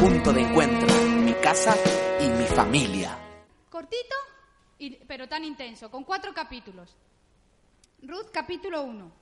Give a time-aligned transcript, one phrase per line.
[0.00, 1.76] punto de encuentro, mi casa
[2.18, 3.18] y mi familia.
[3.68, 4.16] Cortito,
[5.06, 6.96] pero tan intenso, con cuatro capítulos.
[8.04, 9.12] Ruth capítulo 1.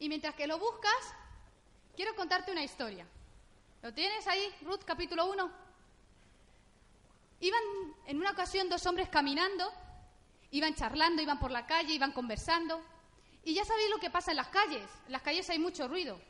[0.00, 1.14] Y mientras que lo buscas,
[1.96, 3.06] quiero contarte una historia.
[3.80, 5.50] ¿Lo tienes ahí, Ruth capítulo 1?
[7.40, 7.62] Iban
[8.04, 9.72] en una ocasión dos hombres caminando,
[10.50, 12.78] iban charlando, iban por la calle, iban conversando.
[13.42, 14.86] Y ya sabéis lo que pasa en las calles.
[15.06, 16.20] En las calles hay mucho ruido.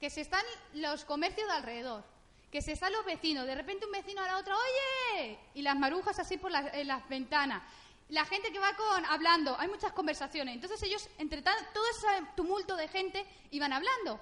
[0.00, 0.44] Que se están
[0.74, 2.04] los comercios de alrededor.
[2.50, 3.46] Que se están los vecinos.
[3.46, 5.38] De repente un vecino a la otra, oye.
[5.54, 7.62] Y las marujas así por las, en las ventanas.
[8.08, 9.56] La gente que va con hablando.
[9.58, 10.54] Hay muchas conversaciones.
[10.54, 14.20] Entonces ellos, entre todo ese tumulto de gente, iban hablando.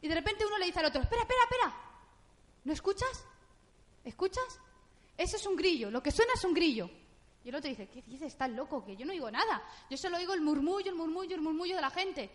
[0.00, 1.76] Y de repente uno le dice al otro, espera, espera, espera.
[2.64, 3.24] ¿No escuchas?
[4.04, 4.60] ¿Escuchas?
[5.16, 5.90] Eso es un grillo.
[5.90, 6.90] Lo que suena es un grillo.
[7.44, 8.32] Y el otro dice, ¿qué dices?
[8.32, 8.84] ¿Estás loco?
[8.84, 9.62] Que yo no oigo nada.
[9.88, 12.30] Yo solo oigo el murmullo, el murmullo, el murmullo de la gente.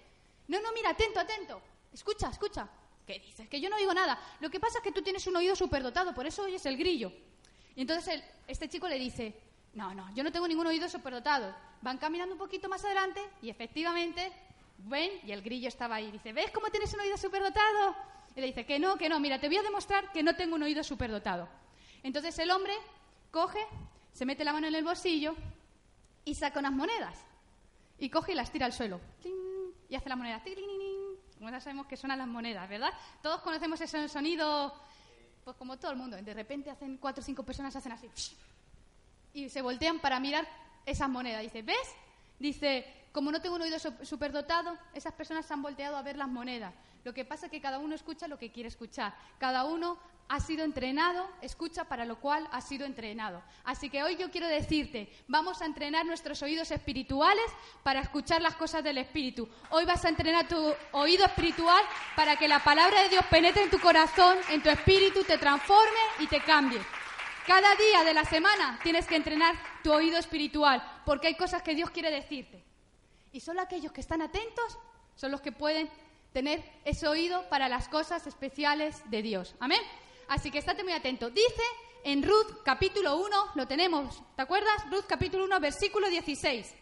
[0.47, 1.61] No, no, mira, atento, atento.
[1.91, 2.69] Escucha, escucha.
[3.05, 3.47] ¿Qué dices?
[3.49, 4.19] Que yo no oigo nada.
[4.39, 7.11] Lo que pasa es que tú tienes un oído superdotado, por eso oyes el grillo.
[7.75, 9.33] Y entonces este chico le dice,
[9.73, 11.55] no, no, yo no tengo ningún oído superdotado.
[11.81, 14.31] Van caminando un poquito más adelante y efectivamente
[14.77, 16.11] ven y el grillo estaba ahí.
[16.11, 17.95] Dice, ¿ves cómo tienes un oído superdotado?
[18.35, 20.55] Y le dice, que no, que no, mira, te voy a demostrar que no tengo
[20.55, 21.47] un oído superdotado.
[22.03, 22.73] Entonces el hombre
[23.29, 23.59] coge,
[24.13, 25.35] se mete la mano en el bolsillo
[26.25, 27.25] y saca unas monedas.
[27.97, 28.99] Y coge y las tira al suelo.
[29.89, 30.41] Y hace la moneda.
[31.41, 32.93] Como ya sabemos que suenan las monedas, ¿verdad?
[33.23, 34.71] Todos conocemos ese sonido,
[35.43, 36.15] pues como todo el mundo.
[36.15, 38.07] De repente hacen cuatro o cinco personas hacen así.
[39.33, 40.47] Y se voltean para mirar
[40.85, 41.41] esas monedas.
[41.41, 41.95] Dice, ¿ves?
[42.37, 46.15] Dice, como no tengo un oído su- superdotado, esas personas se han volteado a ver
[46.15, 46.75] las monedas.
[47.03, 49.15] Lo que pasa es que cada uno escucha lo que quiere escuchar.
[49.39, 53.43] Cada uno ha sido entrenado, escucha para lo cual ha sido entrenado.
[53.63, 57.45] Así que hoy yo quiero decirte, vamos a entrenar nuestros oídos espirituales
[57.83, 59.49] para escuchar las cosas del Espíritu.
[59.71, 61.83] Hoy vas a entrenar tu oído espiritual
[62.15, 65.99] para que la palabra de Dios penetre en tu corazón, en tu espíritu, te transforme
[66.19, 66.81] y te cambie.
[67.45, 71.75] Cada día de la semana tienes que entrenar tu oído espiritual porque hay cosas que
[71.75, 72.63] Dios quiere decirte.
[73.31, 74.77] Y solo aquellos que están atentos
[75.15, 75.89] son los que pueden
[76.33, 79.55] tener ese oído para las cosas especiales de Dios.
[79.59, 79.81] Amén.
[80.31, 81.29] Así que estate muy atento.
[81.29, 81.61] Dice
[82.05, 84.89] en Ruth capítulo 1, lo tenemos, ¿te acuerdas?
[84.89, 86.73] Ruth capítulo 1, versículo 16.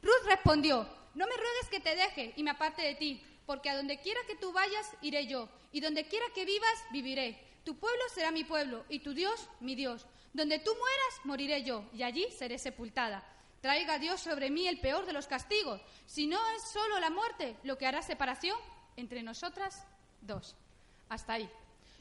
[0.00, 3.76] Ruth respondió, no me ruegues que te deje y me aparte de ti, porque a
[3.76, 7.36] donde quiera que tú vayas, iré yo, y donde quiera que vivas, viviré.
[7.64, 10.06] Tu pueblo será mi pueblo, y tu Dios, mi Dios.
[10.32, 13.24] Donde tú mueras, moriré yo, y allí seré sepultada.
[13.60, 17.56] Traiga Dios sobre mí el peor de los castigos, si no es solo la muerte
[17.64, 18.56] lo que hará separación
[18.94, 19.84] entre nosotras
[20.20, 20.54] dos.
[21.08, 21.50] Hasta ahí.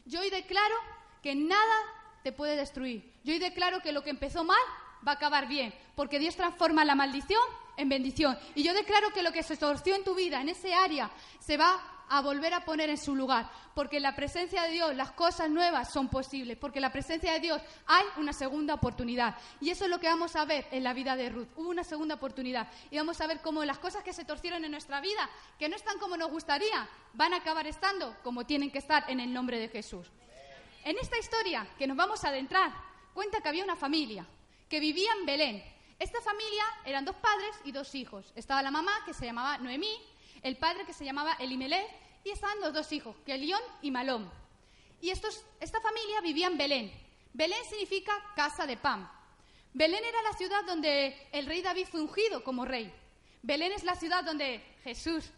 [0.08, 0.76] Yo hoy declaro
[1.22, 1.76] que nada
[2.24, 3.14] te puede destruir.
[3.26, 4.62] Yo hoy declaro que lo que empezó mal
[5.06, 7.42] va a acabar bien, porque Dios transforma la maldición
[7.76, 8.38] en bendición.
[8.56, 11.58] Y yo declaro que lo que se torció en tu vida, en ese área, se
[11.58, 15.12] va a volver a poner en su lugar, porque en la presencia de Dios las
[15.12, 19.36] cosas nuevas son posibles, porque en la presencia de Dios hay una segunda oportunidad.
[19.60, 21.50] Y eso es lo que vamos a ver en la vida de Ruth.
[21.56, 22.68] Hubo una segunda oportunidad.
[22.92, 25.30] Y vamos a ver cómo las cosas que se torcieron en nuestra vida,
[25.60, 29.20] que no están como nos gustaría, van a acabar estando como tienen que estar en
[29.20, 30.08] el nombre de Jesús.
[30.84, 32.72] En esta historia que nos vamos a adentrar,
[33.14, 34.26] cuenta que había una familia
[34.70, 35.64] que vivía en Belén.
[36.00, 38.32] Esta familia eran dos padres y dos hijos.
[38.36, 39.90] Estaba la mamá, que se llamaba Noemí,
[40.48, 41.88] el padre, que se llamaba Elimelech,
[42.24, 44.30] y estaban los dos hijos, Kelión y Malón.
[45.02, 46.92] Y esta familia vivía en Belén.
[47.34, 49.10] Belén significa casa de pan.
[49.74, 52.92] Belén era la ciudad donde el rey David fue ungido como rey.
[53.44, 55.30] Belén es la ciudad donde Jesús,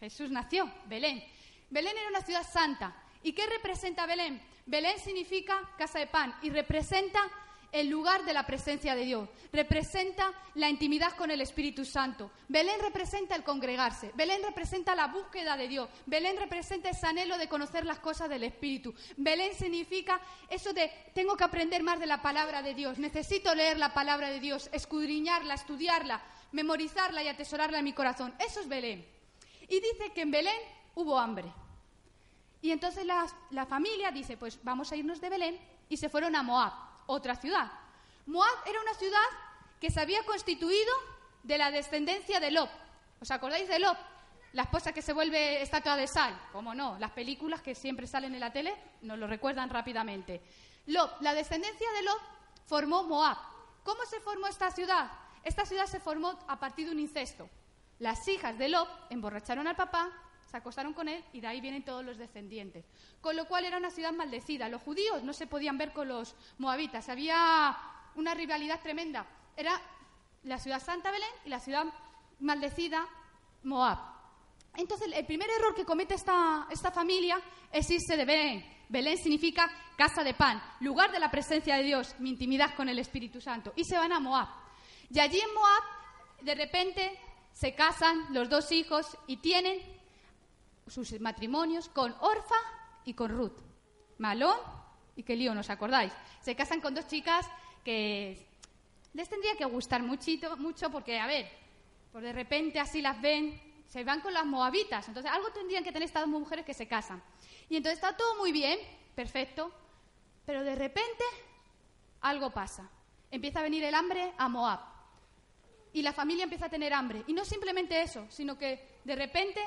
[0.00, 1.22] Jesús nació, Belén.
[1.68, 2.96] Belén era una ciudad santa.
[3.22, 4.40] ¿Y qué representa Belén?
[4.66, 7.20] Belén significa casa de pan y representa
[7.74, 9.28] el lugar de la presencia de Dios.
[9.52, 12.30] Representa la intimidad con el Espíritu Santo.
[12.46, 14.12] Belén representa el congregarse.
[14.14, 15.88] Belén representa la búsqueda de Dios.
[16.06, 18.94] Belén representa ese anhelo de conocer las cosas del Espíritu.
[19.16, 22.98] Belén significa eso de tengo que aprender más de la palabra de Dios.
[22.98, 28.32] Necesito leer la palabra de Dios, escudriñarla, estudiarla, memorizarla y atesorarla en mi corazón.
[28.38, 29.04] Eso es Belén.
[29.62, 30.60] Y dice que en Belén
[30.94, 31.52] hubo hambre.
[32.62, 35.58] Y entonces la, la familia dice, pues vamos a irnos de Belén
[35.88, 36.72] y se fueron a Moab,
[37.06, 37.70] otra ciudad.
[38.26, 39.24] Moab era una ciudad
[39.80, 40.92] que se había constituido
[41.42, 42.70] de la descendencia de Lot.
[43.20, 43.98] ¿Os acordáis de Lot?
[44.52, 46.38] La esposa que se vuelve estatua de sal.
[46.52, 46.98] ¿Cómo no?
[46.98, 50.42] Las películas que siempre salen en la tele nos lo recuerdan rápidamente.
[50.86, 52.20] Lot, la descendencia de Lot
[52.66, 53.36] formó Moab.
[53.82, 55.10] ¿Cómo se formó esta ciudad?
[55.42, 57.48] Esta ciudad se formó a partir de un incesto.
[57.98, 60.10] Las hijas de Lot emborracharon al papá,
[60.54, 62.84] se acostaron con él y de ahí vienen todos los descendientes.
[63.20, 64.68] Con lo cual era una ciudad maldecida.
[64.68, 67.08] Los judíos no se podían ver con los moabitas.
[67.08, 67.76] Había
[68.14, 69.26] una rivalidad tremenda.
[69.56, 69.72] Era
[70.44, 71.86] la ciudad santa Belén y la ciudad
[72.38, 73.04] maldecida
[73.64, 73.98] Moab.
[74.76, 77.42] Entonces, el primer error que comete esta, esta familia
[77.72, 78.64] es irse de Belén.
[78.88, 83.00] Belén significa casa de pan, lugar de la presencia de Dios, mi intimidad con el
[83.00, 83.72] Espíritu Santo.
[83.74, 84.46] Y se van a Moab.
[85.10, 85.82] Y allí en Moab,
[86.42, 87.18] de repente,
[87.52, 89.93] se casan los dos hijos y tienen
[90.86, 92.56] sus matrimonios con Orfa
[93.04, 93.58] y con Ruth.
[94.18, 94.58] Malón
[95.16, 96.12] y Kelío, ¿os acordáis?
[96.40, 97.46] Se casan con dos chicas
[97.84, 98.46] que
[99.12, 101.48] les tendría que gustar muchito, mucho porque, a ver,
[102.12, 105.06] pues de repente así las ven, se van con las moabitas.
[105.08, 107.22] Entonces, algo tendrían que tener estas dos mujeres que se casan.
[107.68, 108.78] Y entonces está todo muy bien,
[109.14, 109.72] perfecto,
[110.44, 111.24] pero de repente
[112.20, 112.90] algo pasa.
[113.30, 114.80] Empieza a venir el hambre a Moab.
[115.92, 117.22] Y la familia empieza a tener hambre.
[117.26, 119.60] Y no simplemente eso, sino que de repente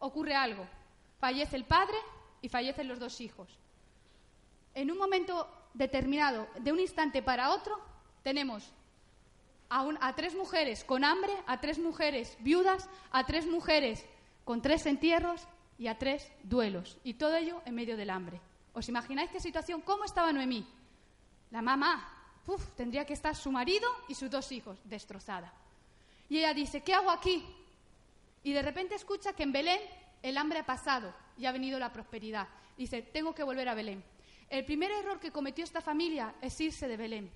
[0.00, 0.66] ocurre algo.
[1.18, 1.96] Fallece el padre
[2.42, 3.48] y fallecen los dos hijos.
[4.74, 7.80] En un momento determinado, de un instante para otro,
[8.22, 8.72] tenemos
[9.68, 14.04] a, tres mujeres con hambre, a tres mujeres viudas, a tres mujeres
[14.44, 15.46] con tres entierros
[15.78, 16.98] y a tres duelos.
[17.04, 18.40] Y todo ello en medio del hambre.
[18.74, 19.80] ¿Os imagináis qué situación?
[19.80, 20.66] ¿Cómo estaba Noemí?
[21.50, 22.16] La mamá,
[22.76, 25.52] tendría que estar su marido y sus dos hijos, destrozada.
[26.28, 27.44] Y ella dice, ¿qué hago aquí?
[28.46, 29.80] Y de repente escucha que en Belén
[30.22, 32.46] el hambre ha pasado y ha venido la prosperidad.
[32.78, 34.04] Dice, tengo que volver a Belén.
[34.48, 37.28] El primer error que cometió esta familia es irse de Belén.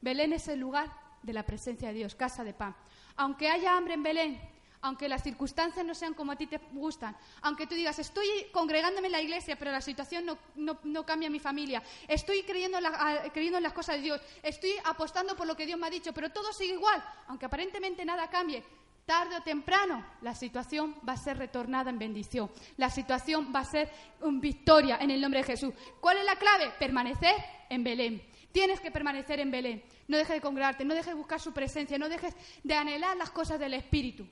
[0.00, 0.90] Belén es el lugar
[1.22, 2.74] de la presencia de Dios, casa de pan.
[3.14, 4.40] Aunque haya hambre en Belén,
[4.80, 9.06] aunque las circunstancias no sean como a ti te gustan, aunque tú digas, estoy congregándome
[9.06, 12.86] en la iglesia, pero la situación no, cambia en mi familia, estoy creyendo en,
[13.30, 16.12] creyendo en las cosas de Dios, estoy apostando por lo que Dios me ha dicho,
[16.12, 18.64] pero todo sigue igual, aunque aparentemente nada cambie,
[19.10, 23.64] tarde o temprano la situación va a ser retornada en bendición, la situación va a
[23.64, 23.90] ser
[24.22, 25.74] en victoria en el nombre de Jesús.
[25.98, 26.70] ¿Cuál es la clave?
[26.78, 27.34] Permanecer
[27.68, 28.22] en Belén.
[28.52, 29.82] Tienes que permanecer en Belén.
[30.06, 33.32] No dejes de congregarte, no dejes de buscar su presencia, no dejes de anhelar las
[33.32, 34.28] cosas del Espíritu.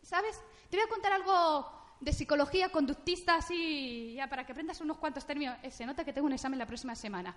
[0.00, 0.40] ¿Sabes?
[0.70, 5.26] Te voy a contar algo de psicología conductista, así, ya para que aprendas unos cuantos
[5.26, 5.54] términos.
[5.62, 7.36] Eh, se nota que tengo un examen la próxima semana.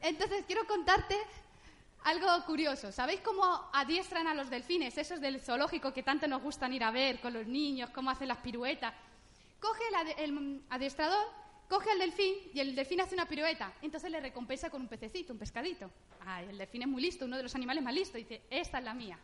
[0.00, 1.16] Entonces, quiero contarte
[2.06, 2.92] algo curioso.
[2.92, 3.42] ¿Sabéis cómo
[3.72, 4.96] adiestran a los delfines?
[4.96, 8.28] Esos del zoológico que tanto nos gustan ir a ver con los niños, cómo hacen
[8.28, 8.94] las piruetas.
[9.58, 9.82] Coge
[10.18, 11.26] el adiestrador
[11.68, 13.72] coge al delfín y el delfín hace una pirueta.
[13.82, 15.90] Entonces le recompensa con un pececito, un pescadito.
[16.24, 18.16] Ay, el delfín es muy listo, uno de los animales más listos.
[18.16, 19.18] Dice, esta es la mía.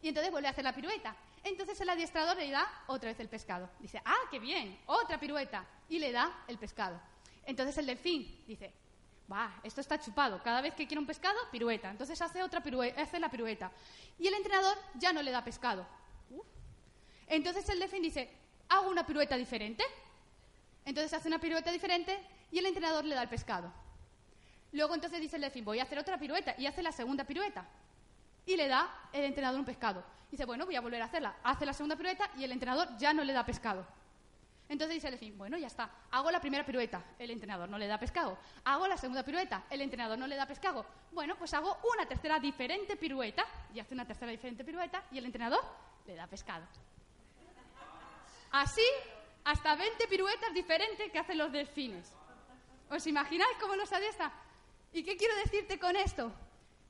[0.00, 1.16] Y entonces vuelve a hacer la pirueta.
[1.42, 3.68] Entonces el adiestrador le da otra vez el pescado.
[3.80, 5.66] Dice, ah, qué bien, otra pirueta.
[5.88, 7.00] Y le da el pescado.
[7.44, 8.72] Entonces el delfín dice,
[9.30, 10.42] va, esto está chupado.
[10.42, 11.90] Cada vez que quiere un pescado, pirueta.
[11.90, 13.70] Entonces hace, otra pirueta, hace la pirueta.
[14.18, 15.86] Y el entrenador ya no le da pescado.
[17.26, 18.30] Entonces el delfín dice,
[18.68, 19.84] hago una pirueta diferente.
[20.84, 22.18] Entonces hace una pirueta diferente
[22.50, 23.72] y el entrenador le da el pescado.
[24.72, 27.66] Luego entonces dice el delfín, voy a hacer otra pirueta y hace la segunda pirueta.
[28.46, 30.04] Y le da el entrenador un pescado.
[30.30, 31.36] Dice, bueno, voy a volver a hacerla.
[31.44, 33.86] Hace la segunda pirueta y el entrenador ya no le da pescado.
[34.72, 35.90] Entonces dice el delfín, bueno, ya está.
[36.10, 38.38] Hago la primera pirueta, el entrenador no le da pescado.
[38.64, 40.86] Hago la segunda pirueta, el entrenador no le da pescado.
[41.12, 45.26] Bueno, pues hago una tercera diferente pirueta y hace una tercera diferente pirueta y el
[45.26, 45.60] entrenador
[46.06, 46.66] le da pescado.
[48.52, 48.80] Así
[49.44, 52.10] hasta 20 piruetas diferentes que hacen los delfines.
[52.88, 54.32] ¿Os imagináis cómo los adiestra?
[54.94, 56.32] ¿Y qué quiero decirte con esto?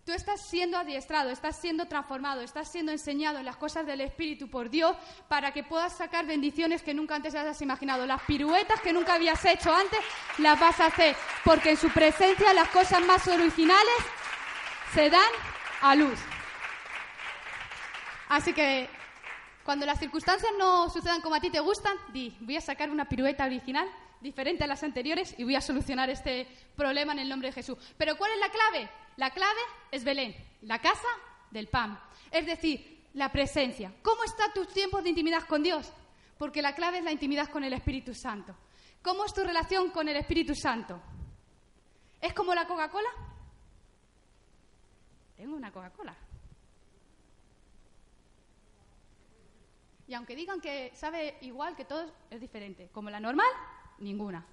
[0.04, 4.50] Tú estás siendo adiestrado, estás siendo transformado, estás siendo enseñado en las cosas del Espíritu
[4.50, 4.96] por Dios
[5.28, 8.04] para que puedas sacar bendiciones que nunca antes hayas imaginado.
[8.04, 10.00] Las piruetas que nunca habías hecho antes
[10.38, 13.94] las vas a hacer, porque en su presencia las cosas más originales
[14.92, 15.30] se dan
[15.82, 16.18] a luz.
[18.28, 18.88] Así que
[19.62, 23.08] cuando las circunstancias no sucedan como a ti te gustan, di, voy a sacar una
[23.08, 23.88] pirueta original
[24.20, 27.78] diferente a las anteriores y voy a solucionar este problema en el nombre de Jesús.
[27.96, 28.90] Pero ¿cuál es la clave?
[29.16, 31.08] La clave es Belén, la casa
[31.50, 31.98] del pan.
[32.30, 33.92] Es decir, la presencia.
[34.02, 35.92] ¿Cómo está tus tiempos de intimidad con Dios?
[36.38, 38.54] Porque la clave es la intimidad con el Espíritu Santo.
[39.02, 41.00] ¿Cómo es tu relación con el Espíritu Santo?
[42.20, 43.08] ¿Es como la Coca-Cola?
[45.36, 46.16] Tengo una Coca-Cola.
[50.06, 52.88] Y aunque digan que sabe igual que todos, es diferente.
[52.92, 53.48] Como la normal,
[53.98, 54.44] ninguna.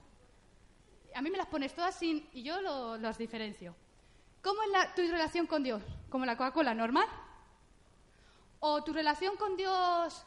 [1.13, 3.75] A mí me las pones todas sin y yo lo, las diferencio.
[4.41, 5.81] ¿Cómo es tu relación con Dios?
[6.09, 7.07] ¿Como la Coca-Cola normal?
[8.59, 10.25] ¿O tu relación con Dios,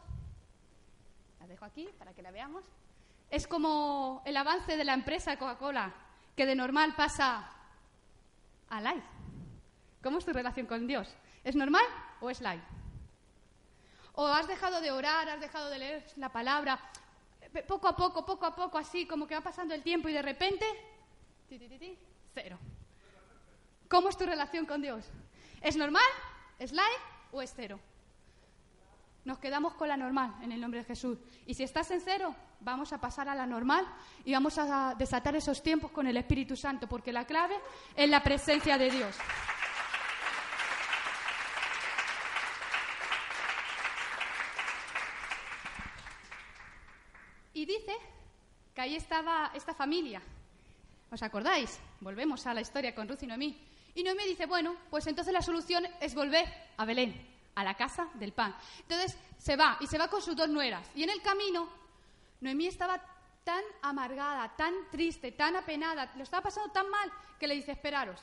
[1.40, 2.64] la dejo aquí para que la veamos,
[3.30, 5.92] es como el avance de la empresa Coca-Cola,
[6.36, 7.50] que de normal pasa
[8.68, 9.02] a live?
[10.02, 11.14] ¿Cómo es tu relación con Dios?
[11.44, 11.84] ¿Es normal
[12.20, 12.62] o es live?
[14.14, 16.78] o has dejado de orar, has dejado de leer la palabra,
[17.66, 20.22] poco a poco, poco a poco, así como que va pasando el tiempo y de
[20.22, 20.66] repente,
[22.34, 22.58] cero.
[23.92, 25.04] ¿Cómo es tu relación con Dios?
[25.60, 26.02] ¿Es normal?
[26.58, 27.78] ¿Es light o es cero?
[29.24, 31.18] nos quedamos con la normal en el nombre de Jesús.
[31.46, 33.86] Y si estás en cero, vamos a pasar a la normal
[34.24, 37.54] y vamos a desatar esos tiempos con el Espíritu Santo, porque la clave
[37.94, 39.14] es la presencia de Dios.
[47.52, 47.94] Y dice
[48.74, 50.22] que ahí estaba esta familia.
[51.12, 51.78] ¿Os acordáis?
[52.00, 53.71] Volvemos a la historia con Ruth y Noemí.
[53.94, 56.46] Y Noemí dice, bueno, pues entonces la solución es volver
[56.76, 57.14] a Belén,
[57.54, 58.56] a la casa del pan.
[58.80, 60.90] Entonces se va y se va con sus dos nueras.
[60.94, 61.68] Y en el camino,
[62.40, 63.00] Noemí estaba
[63.44, 68.20] tan amargada, tan triste, tan apenada, lo estaba pasando tan mal, que le dice, esperaros,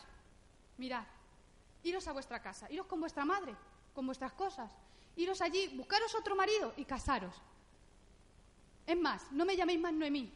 [0.77, 1.03] mirad,
[1.83, 3.55] iros a vuestra casa, iros con vuestra madre,
[3.93, 4.71] con vuestras cosas,
[5.17, 7.35] iros allí, buscaros otro marido y casaros.
[8.87, 10.31] Es más, no me llaméis más Noemí,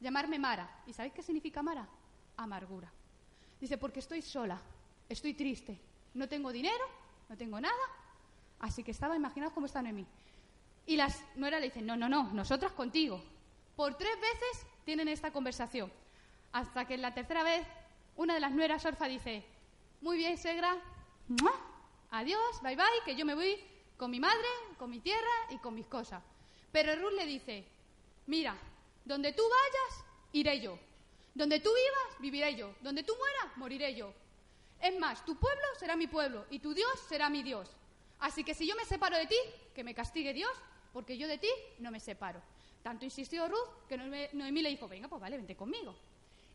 [0.00, 0.82] llamarme Mara.
[0.86, 1.88] ¿Y sabéis qué significa Mara?
[2.36, 2.92] Amargura.
[3.60, 4.60] Dice, porque estoy sola,
[5.08, 5.78] estoy triste,
[6.14, 6.84] no tengo dinero,
[7.28, 7.74] no tengo nada.
[8.60, 10.06] Así que estaba, imaginaos cómo está Noemí.
[10.86, 13.22] Y las nueras le dicen, no, no, no, nosotras contigo.
[13.76, 15.92] Por tres veces tienen esta conversación.
[16.52, 17.66] Hasta que en la tercera vez,
[18.16, 19.44] una de las nueras, Orfa, dice,
[20.00, 20.76] muy bien, Segra,
[22.10, 23.58] adiós, bye bye, que yo me voy
[23.96, 24.48] con mi madre,
[24.78, 26.22] con mi tierra y con mis cosas.
[26.72, 27.66] Pero Ruth le dice,
[28.28, 28.54] Mira,
[29.06, 30.78] donde tú vayas, iré yo.
[31.38, 32.74] Donde tú vivas, viviré yo.
[32.80, 34.12] Donde tú mueras, moriré yo.
[34.80, 37.70] Es más, tu pueblo será mi pueblo y tu Dios será mi Dios.
[38.18, 39.36] Así que si yo me separo de ti,
[39.72, 40.50] que me castigue Dios,
[40.92, 42.42] porque yo de ti no me separo.
[42.82, 43.96] Tanto insistió Ruth que
[44.32, 45.94] Noemí le dijo, venga, pues vale, vente conmigo.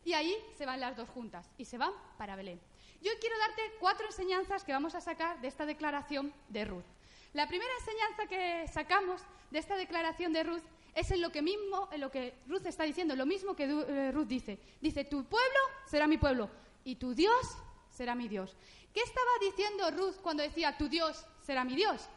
[0.04, 2.60] Y ahí se van las dos juntas y se van para Belén.
[3.00, 6.84] Yo quiero darte cuatro enseñanzas que vamos a sacar de esta declaración de Ruth.
[7.32, 10.62] La primera enseñanza que sacamos de esta declaración de Ruth
[10.94, 14.12] es en lo que mismo, en lo que Ruth está diciendo, lo mismo que eh,
[14.12, 14.58] Ruth dice.
[14.80, 16.48] Dice, tu pueblo será mi pueblo
[16.84, 17.56] y tu Dios
[17.90, 18.56] será mi Dios.
[18.92, 22.08] ¿Qué estaba diciendo Ruth cuando decía, tu Dios será mi Dios?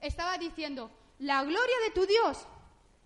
[0.00, 2.46] Estaba diciendo, la gloria de tu Dios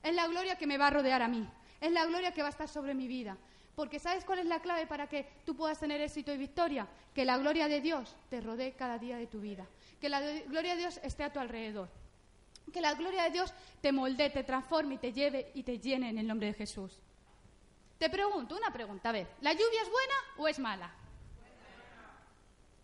[0.03, 1.49] es la gloria que me va a rodear a mí,
[1.81, 3.39] es la gloria que va a estar sobre mi vida.
[3.75, 6.87] Porque ¿sabes cuál es la clave para que tú puedas tener éxito y victoria?
[7.15, 9.67] Que la gloria de Dios te rodee cada día de tu vida.
[10.01, 11.89] Que la gloria de Dios esté a tu alrededor.
[12.71, 16.11] Que la gloria de Dios te moldee, te transforme y te lleve y te llene
[16.11, 16.99] en el nombre de Jesús.
[17.99, 20.93] Te pregunto una pregunta, a ver, ¿la lluvia es buena o es mala?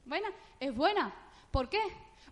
[0.04, 0.28] Buena,
[0.60, 1.14] es buena.
[1.50, 1.80] ¿Por qué?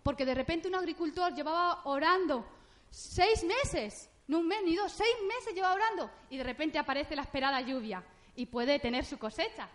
[0.03, 2.45] Porque de repente un agricultor llevaba orando
[2.89, 7.15] seis meses, no un mes ni dos, seis meses llevaba orando y de repente aparece
[7.15, 8.03] la esperada lluvia
[8.35, 9.67] y puede tener su cosecha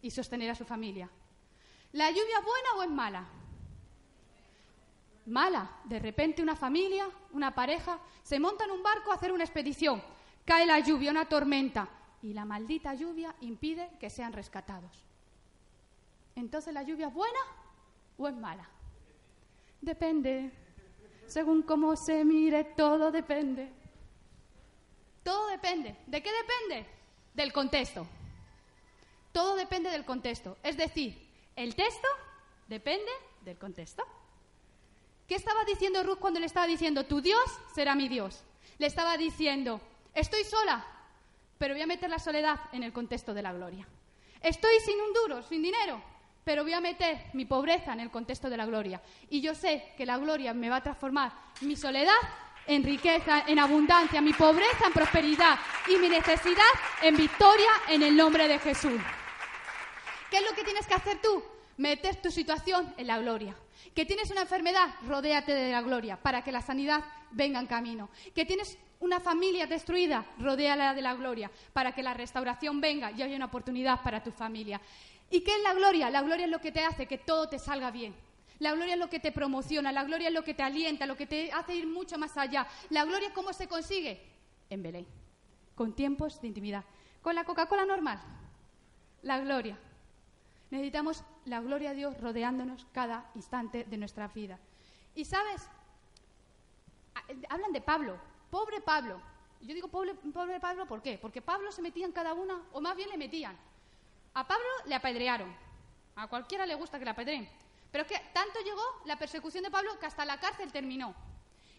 [0.00, 1.10] y sostener a su familia.
[1.92, 3.26] ¿La lluvia es buena o es mala?
[5.26, 5.70] Mala.
[5.84, 10.02] De repente una familia, una pareja, se monta en un barco a hacer una expedición.
[10.44, 11.88] Cae la lluvia, una tormenta,
[12.22, 15.04] y la maldita lluvia impide que sean rescatados.
[16.36, 17.38] Entonces, ¿la lluvia es buena
[18.18, 18.68] o es mala?
[19.80, 20.52] Depende.
[21.26, 23.70] Según cómo se mire, todo depende.
[25.22, 25.96] Todo depende.
[26.06, 26.90] ¿De qué depende?
[27.34, 28.06] Del contexto.
[29.32, 30.56] Todo depende del contexto.
[30.62, 32.08] Es decir, el texto
[32.68, 33.10] depende
[33.44, 34.02] del contexto.
[35.30, 38.42] ¿Qué estaba diciendo Ruth cuando le estaba diciendo, tu Dios será mi Dios?
[38.78, 39.80] Le estaba diciendo,
[40.12, 40.84] estoy sola,
[41.56, 43.86] pero voy a meter la soledad en el contexto de la gloria.
[44.42, 46.02] Estoy sin un duro, sin dinero,
[46.42, 49.00] pero voy a meter mi pobreza en el contexto de la gloria.
[49.28, 52.18] Y yo sé que la gloria me va a transformar mi soledad
[52.66, 56.72] en riqueza, en abundancia, mi pobreza en prosperidad y mi necesidad
[57.02, 59.00] en victoria en el nombre de Jesús.
[60.28, 61.40] ¿Qué es lo que tienes que hacer tú?
[61.76, 63.54] Meter tu situación en la gloria.
[63.94, 68.10] Que tienes una enfermedad, rodéate de la gloria para que la sanidad venga en camino.
[68.34, 73.22] Que tienes una familia destruida, rodéala de la gloria para que la restauración venga y
[73.22, 74.80] haya una oportunidad para tu familia.
[75.30, 76.10] ¿Y qué es la gloria?
[76.10, 78.14] La gloria es lo que te hace que todo te salga bien.
[78.58, 81.16] La gloria es lo que te promociona, la gloria es lo que te alienta, lo
[81.16, 82.66] que te hace ir mucho más allá.
[82.90, 84.20] La gloria, ¿cómo se consigue?
[84.68, 85.06] En Belén,
[85.74, 86.84] con tiempos de intimidad.
[87.22, 88.20] Con la Coca-Cola normal,
[89.22, 89.78] la gloria.
[90.70, 94.58] Necesitamos la gloria de Dios rodeándonos cada instante de nuestra vida.
[95.14, 95.68] Y sabes,
[97.48, 98.18] hablan de Pablo,
[98.50, 99.20] pobre Pablo.
[99.60, 101.18] Yo digo pobre, pobre Pablo, ¿por qué?
[101.18, 103.56] Porque Pablo se metía en cada una, o más bien le metían.
[104.34, 105.54] A Pablo le apedrearon.
[106.16, 107.48] A cualquiera le gusta que le apedreen.
[107.90, 111.14] Pero es que tanto llegó la persecución de Pablo que hasta la cárcel terminó.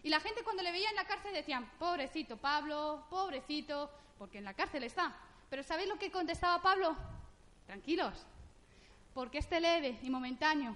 [0.02, 4.44] Y la gente cuando le veía en la cárcel decían, pobrecito Pablo, pobrecito, porque en
[4.44, 5.16] la cárcel está.
[5.48, 6.96] Pero ¿sabéis lo que contestaba Pablo?
[7.66, 8.26] Tranquilos,
[9.14, 10.74] porque este leve y momentáneo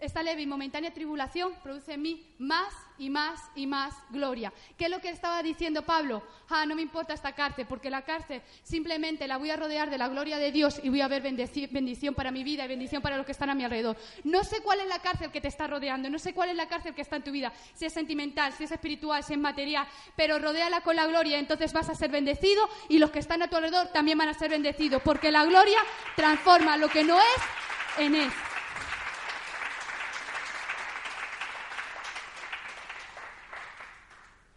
[0.00, 4.52] esta leve y momentánea tribulación produce en mí más y más y más gloria.
[4.76, 6.22] ¿Qué es lo que estaba diciendo Pablo?
[6.48, 9.98] Ah, no me importa esta cárcel, porque la cárcel simplemente la voy a rodear de
[9.98, 13.16] la gloria de Dios y voy a ver bendición para mi vida y bendición para
[13.16, 13.96] los que están a mi alrededor.
[14.24, 16.68] No sé cuál es la cárcel que te está rodeando, no sé cuál es la
[16.68, 19.86] cárcel que está en tu vida, si es sentimental, si es espiritual, si es material,
[20.16, 23.48] pero rodéala con la gloria, entonces vas a ser bendecido y los que están a
[23.48, 25.78] tu alrededor también van a ser bendecidos, porque la gloria
[26.16, 27.67] transforma lo que no es
[27.98, 28.32] en es.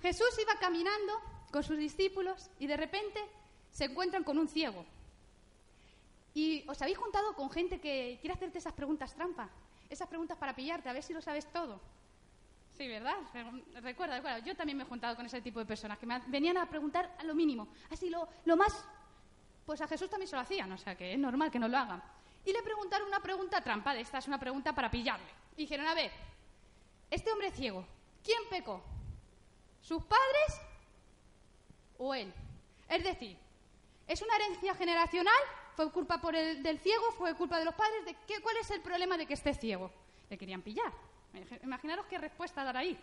[0.02, 1.22] Jesús iba caminando
[1.52, 3.20] con sus discípulos y de repente
[3.72, 4.86] se encuentran con un ciego.
[6.34, 9.50] Y os habéis juntado con gente que quiere hacerte esas preguntas trampa,
[9.90, 11.80] esas preguntas para pillarte, a ver si lo sabes todo.
[12.78, 13.16] Sí, ¿verdad?
[13.82, 16.58] Recuerda, recuerda, yo también me he juntado con ese tipo de personas que me venían
[16.58, 18.86] a preguntar a lo mínimo, así lo, lo más...
[19.66, 21.78] Pues a Jesús también se lo hacían, o sea que es normal que no lo
[21.78, 22.02] hagan.
[22.46, 25.28] Y le preguntaron una pregunta trampa, de esta es una pregunta para pillarle.
[25.56, 26.12] Dijeron, a ver,
[27.10, 27.86] este hombre ciego,
[28.24, 28.82] ¿quién pecó?
[29.82, 30.62] ¿Sus padres
[31.98, 32.34] o él?
[32.88, 33.38] Es decir,
[34.08, 35.42] ¿es una herencia generacional?
[35.76, 37.12] ¿Fue culpa por el, del ciego?
[37.18, 38.06] ¿Fue culpa de los padres?
[38.06, 39.92] ¿De qué, ¿Cuál es el problema de que esté ciego?
[40.30, 40.92] Le querían pillar.
[41.64, 43.00] Imaginaros qué respuesta dar ahí.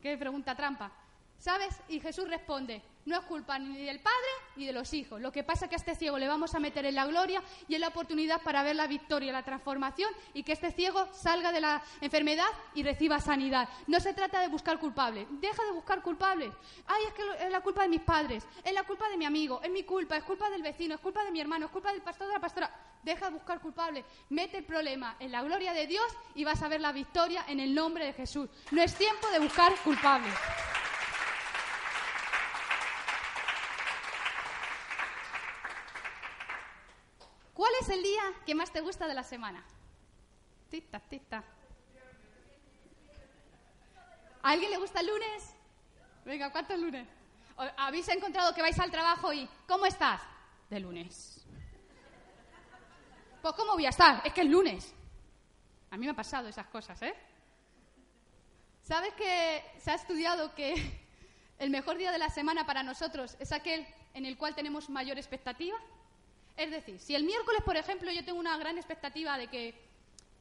[0.00, 0.90] Qué pregunta trampa.
[1.38, 1.80] ¿Sabes?
[1.88, 4.16] Y Jesús responde, no es culpa ni del Padre
[4.56, 5.20] ni de los hijos.
[5.20, 7.42] Lo que pasa es que a este ciego le vamos a meter en la gloria
[7.68, 11.52] y en la oportunidad para ver la victoria, la transformación y que este ciego salga
[11.52, 13.68] de la enfermedad y reciba sanidad.
[13.86, 15.26] No se trata de buscar culpables.
[15.30, 16.52] Deja de buscar culpables.
[16.86, 19.60] Ay, es que es la culpa de mis padres, es la culpa de mi amigo,
[19.62, 22.02] es mi culpa, es culpa del vecino, es culpa de mi hermano, es culpa del
[22.02, 22.70] pastor de la pastora.
[23.02, 24.04] Deja de buscar culpables.
[24.28, 27.60] Mete el problema en la gloria de Dios y vas a ver la victoria en
[27.60, 28.50] el nombre de Jesús.
[28.70, 30.34] No es tiempo de buscar culpables.
[37.60, 39.62] ¿Cuál es el día que más te gusta de la semana?
[40.70, 41.44] Tita, tita.
[44.42, 45.54] ¿A alguien le gusta el lunes?
[46.24, 47.06] Venga, ¿cuántos lunes?
[47.76, 50.22] ¿Habéis encontrado que vais al trabajo y ¿cómo estás?
[50.70, 51.44] De lunes.
[53.42, 54.22] Pues ¿cómo voy a estar?
[54.24, 54.94] Es que es lunes.
[55.90, 57.14] A mí me ha pasado esas cosas, ¿eh?
[58.80, 60.98] ¿Sabes que se ha estudiado que
[61.58, 65.18] el mejor día de la semana para nosotros es aquel en el cual tenemos mayor
[65.18, 65.76] expectativa?
[66.60, 69.74] Es decir, si el miércoles, por ejemplo, yo tengo una gran expectativa de que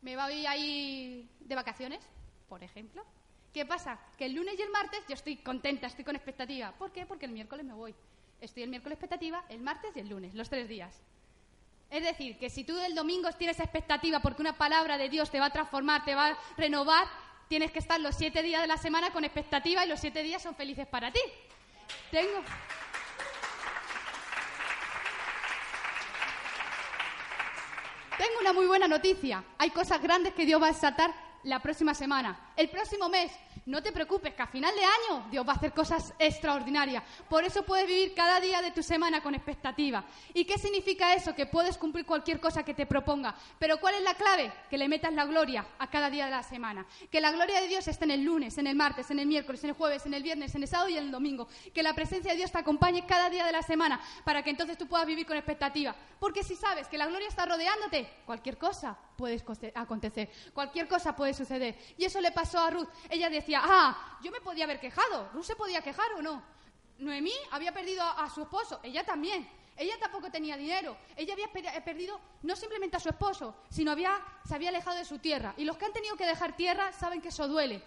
[0.02, 2.02] me voy a ir de vacaciones,
[2.50, 3.06] por ejemplo,
[3.54, 3.98] ¿qué pasa?
[4.18, 6.74] Que el lunes y el martes yo estoy contenta, estoy con expectativa.
[6.74, 7.06] ¿Por qué?
[7.06, 7.96] Porque el miércoles me voy.
[8.42, 10.94] Estoy el miércoles expectativa, el martes y el lunes, los tres días.
[11.90, 15.40] Es decir, que si tú el domingo tienes expectativa porque una palabra de Dios te
[15.40, 17.08] va a transformar, te va a renovar,
[17.48, 20.42] tienes que estar los siete días de la semana con expectativa y los siete días
[20.42, 21.22] son felices para ti.
[22.12, 22.44] Tengo.
[28.20, 29.46] Tengo una muy buena noticia.
[29.58, 32.38] Hay cosas grandes que Dios va a desatar la próxima semana.
[32.60, 33.32] El próximo mes
[33.66, 37.04] no te preocupes, que a final de año Dios va a hacer cosas extraordinarias.
[37.30, 40.04] Por eso puedes vivir cada día de tu semana con expectativa.
[40.34, 41.34] ¿Y qué significa eso?
[41.34, 43.34] Que puedes cumplir cualquier cosa que te proponga.
[43.60, 44.52] Pero ¿cuál es la clave?
[44.70, 46.86] Que le metas la gloria a cada día de la semana.
[47.10, 49.64] Que la gloria de Dios esté en el lunes, en el martes, en el miércoles,
[49.64, 51.48] en el jueves, en el viernes, en el sábado y en el domingo.
[51.74, 54.78] Que la presencia de Dios te acompañe cada día de la semana para que entonces
[54.78, 55.96] tú puedas vivir con expectativa.
[56.20, 59.42] Porque si sabes que la gloria está rodeándote, cualquier cosa puede
[59.76, 60.30] acontecer.
[60.54, 61.78] Cualquier cosa puede suceder.
[61.98, 62.88] Y eso le a Ruth.
[63.10, 65.30] Ella decía, ah, yo me podía haber quejado.
[65.34, 66.42] ¿Ruth se podía quejar o no?
[67.00, 69.50] Noemí había perdido a, su esposo, ella también.
[69.78, 70.98] Ella tampoco tenía dinero.
[71.16, 75.06] Ella había eh, perdido no simplemente a su esposo, sino había, se había alejado de
[75.06, 75.54] su tierra.
[75.56, 77.82] Y los que han tenido que dejar tierra saben que eso duele,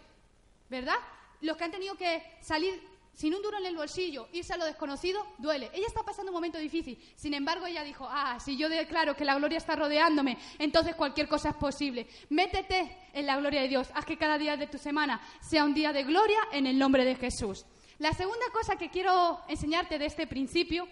[0.71, 0.97] ¿verdad?
[1.43, 4.65] Los que han tenido que salir sin un duro en el bolsillo, irse a lo
[4.65, 5.71] desconocido, duele.
[5.75, 6.99] Ella está pasando un momento difícil.
[7.15, 11.29] Sin embargo, ella dijo, ah, si yo declaro que la gloria está rodeándome, entonces cualquier
[11.29, 12.09] cosa es posible.
[12.31, 13.89] Métete en la gloria de Dios.
[13.95, 17.05] Haz que cada día de tu semana sea un día de gloria en el nombre
[17.05, 17.67] de Jesús.
[17.99, 20.89] La segunda cosa que quiero enseñarte de este principio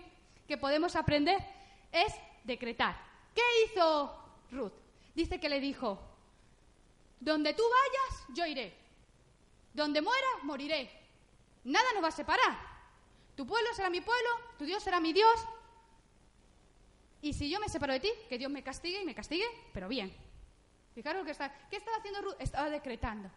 [0.46, 1.38] que podemos aprender
[1.90, 2.12] es
[2.44, 2.96] decretar.
[3.34, 4.14] ¿Qué hizo
[4.50, 4.72] Ruth?
[5.14, 5.98] Dice que le dijo,
[7.18, 8.74] donde tú vayas, yo iré.
[9.72, 10.99] Donde muera, moriré.
[11.64, 12.58] Nada nos va a separar.
[13.34, 15.46] Tu pueblo será mi pueblo, tu Dios será mi Dios.
[17.22, 19.88] Y si yo me separo de ti, que Dios me castigue y me castigue, pero
[19.88, 20.12] bien.
[20.94, 22.36] Fijaros que está, ¿qué estaba haciendo Ruth?
[22.38, 23.30] Estaba decretando.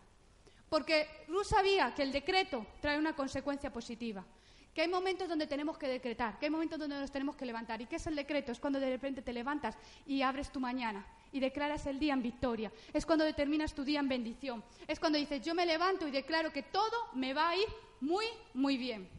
[0.70, 4.26] Porque Ruth sabía que el decreto trae una consecuencia positiva.
[4.74, 7.80] Que hay momentos donde tenemos que decretar, que hay momentos donde nos tenemos que levantar.
[7.80, 8.52] ¿Y qué es el decreto?
[8.52, 12.24] Es cuando de repente te levantas y abres tu mañana y declaras el día en
[12.24, 12.72] victoria.
[12.92, 14.64] Es cuando determinas tu día en bendición.
[14.88, 17.68] Es cuando dices, yo me levanto y declaro que todo me va a ir
[18.04, 19.10] muy, muy bien.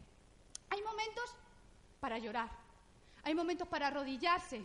[0.69, 1.35] Hay momentos
[1.99, 2.49] para llorar,
[3.23, 4.63] hay momentos para arrodillarse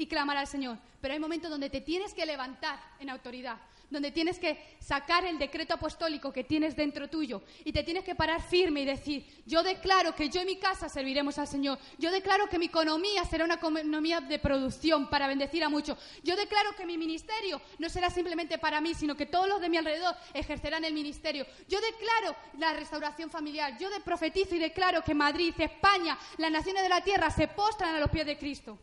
[0.00, 3.58] y clamar al Señor, pero hay momentos donde te tienes que levantar en autoridad,
[3.90, 8.14] donde tienes que sacar el decreto apostólico que tienes dentro tuyo y te tienes que
[8.14, 12.10] parar firme y decir, yo declaro que yo y mi casa serviremos al Señor, yo
[12.10, 16.74] declaro que mi economía será una economía de producción para bendecir a muchos, yo declaro
[16.74, 20.16] que mi ministerio no será simplemente para mí, sino que todos los de mi alrededor
[20.32, 25.52] ejercerán el ministerio, yo declaro la restauración familiar, yo de profetizo y declaro que Madrid,
[25.58, 28.78] España, las naciones de la tierra se postran a los pies de Cristo,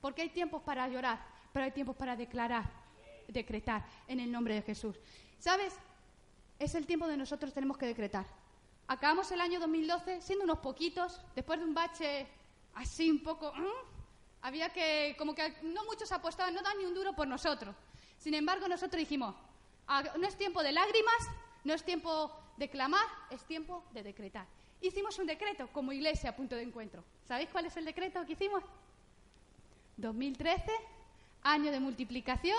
[0.00, 2.70] porque hay tiempos para llorar, pero hay tiempos para declarar
[3.28, 4.96] decretar en el nombre de Jesús.
[5.38, 5.74] ¿Sabes?
[6.58, 8.26] Es el tiempo de nosotros tenemos que decretar.
[8.88, 12.26] Acabamos el año 2012 siendo unos poquitos, después de un bache
[12.74, 13.52] así un poco...
[14.40, 17.74] Había que, como que no muchos apostaban, no dan ni un duro por nosotros.
[18.18, 19.34] Sin embargo, nosotros dijimos,
[19.88, 21.28] ah, no es tiempo de lágrimas,
[21.64, 24.46] no es tiempo de clamar, es tiempo de decretar.
[24.80, 27.04] Hicimos un decreto como iglesia a punto de encuentro.
[27.24, 28.62] ¿Sabéis cuál es el decreto que hicimos?
[29.98, 30.72] 2013,
[31.42, 32.58] año de multiplicación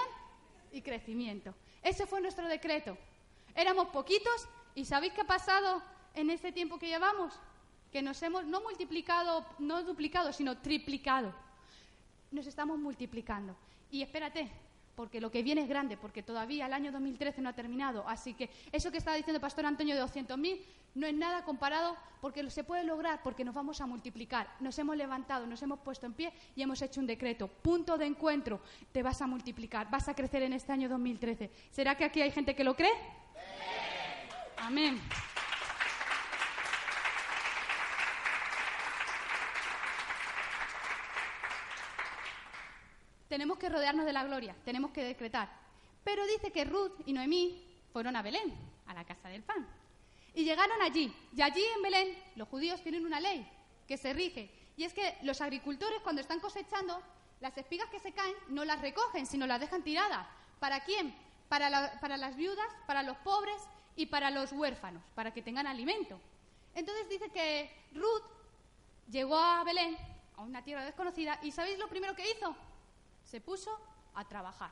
[0.72, 1.56] y crecimiento.
[1.82, 2.98] Ese fue nuestro decreto.
[3.56, 5.82] Éramos poquitos y ¿sabéis qué ha pasado
[6.14, 7.34] en este tiempo que llevamos?
[7.92, 11.34] Que nos hemos no multiplicado, no duplicado, sino triplicado.
[12.32, 13.56] Nos estamos multiplicando.
[13.90, 14.52] Y espérate,
[14.96, 18.08] porque lo que viene es grande, porque todavía el año 2013 no ha terminado.
[18.08, 20.62] Así que eso que estaba diciendo el pastor Antonio de 200.000
[20.96, 24.50] no es nada comparado porque se puede lograr, porque nos vamos a multiplicar.
[24.60, 27.48] Nos hemos levantado, nos hemos puesto en pie y hemos hecho un decreto.
[27.48, 28.60] Punto de encuentro,
[28.92, 31.50] te vas a multiplicar, vas a crecer en este año 2013.
[31.72, 32.92] ¿Será que aquí hay gente que lo cree?
[34.58, 35.00] Amén.
[43.30, 45.50] Tenemos que rodearnos de la gloria, tenemos que decretar.
[46.04, 48.54] Pero dice que Ruth y Noemí fueron a Belén,
[48.88, 49.79] a la casa del pan.
[50.40, 51.14] Y llegaron allí.
[51.36, 53.46] Y allí en Belén los judíos tienen una ley
[53.86, 54.50] que se rige.
[54.78, 57.04] Y es que los agricultores cuando están cosechando,
[57.42, 60.26] las espigas que se caen no las recogen, sino las dejan tiradas.
[60.62, 61.14] ¿Para quién?
[61.50, 63.62] Para, las viudas, para los pobres
[63.98, 66.18] y para los huérfanos, para que tengan alimento.
[66.74, 68.24] Entonces dice que Ruth
[69.12, 69.98] llegó a Belén,
[70.38, 72.56] a una tierra desconocida, y ¿sabéis lo primero que hizo?
[73.26, 73.78] Se puso
[74.16, 74.72] a trabajar.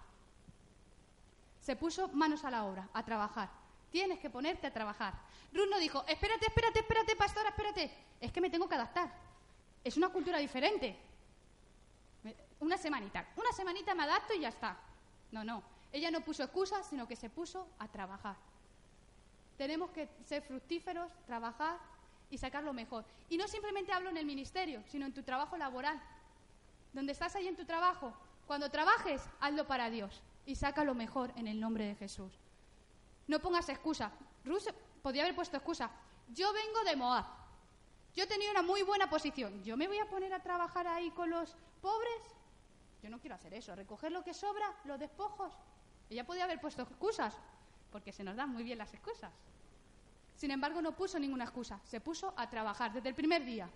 [1.59, 3.66] Se puso manos a la obra, a trabajar.
[3.91, 5.13] Tienes que ponerte a trabajar.
[5.53, 7.91] Ruth no dijo, espérate, espérate, espérate, pastora, espérate.
[8.19, 9.11] Es que me tengo que adaptar.
[9.83, 10.97] Es una cultura diferente.
[12.59, 13.25] Una semanita.
[13.35, 14.77] Una semanita me adapto y ya está.
[15.31, 15.63] No, no.
[15.91, 18.35] Ella no puso excusas, sino que se puso a trabajar.
[19.57, 21.79] Tenemos que ser fructíferos, trabajar
[22.29, 23.05] y sacar lo mejor.
[23.29, 26.01] Y no simplemente hablo en el ministerio, sino en tu trabajo laboral.
[26.93, 28.13] Donde estás ahí en tu trabajo,
[28.45, 32.31] cuando trabajes, hazlo para Dios y saca lo mejor en el nombre de Jesús.
[33.27, 34.11] No pongas excusa.
[34.45, 34.67] Ruth
[35.01, 35.89] podía haber puesto excusa.
[36.29, 37.25] Yo vengo de Moab.
[38.15, 39.63] Yo tenía una muy buena posición.
[39.63, 42.21] ¿Yo me voy a poner a trabajar ahí con los pobres?
[43.03, 43.75] Yo no quiero hacer eso.
[43.75, 45.53] Recoger lo que sobra, los despojos.
[46.09, 47.35] Ella podía haber puesto excusas,
[47.91, 49.31] porque se nos dan muy bien las excusas.
[50.35, 51.79] Sin embargo, no puso ninguna excusa.
[51.83, 53.69] Se puso a trabajar desde el primer día.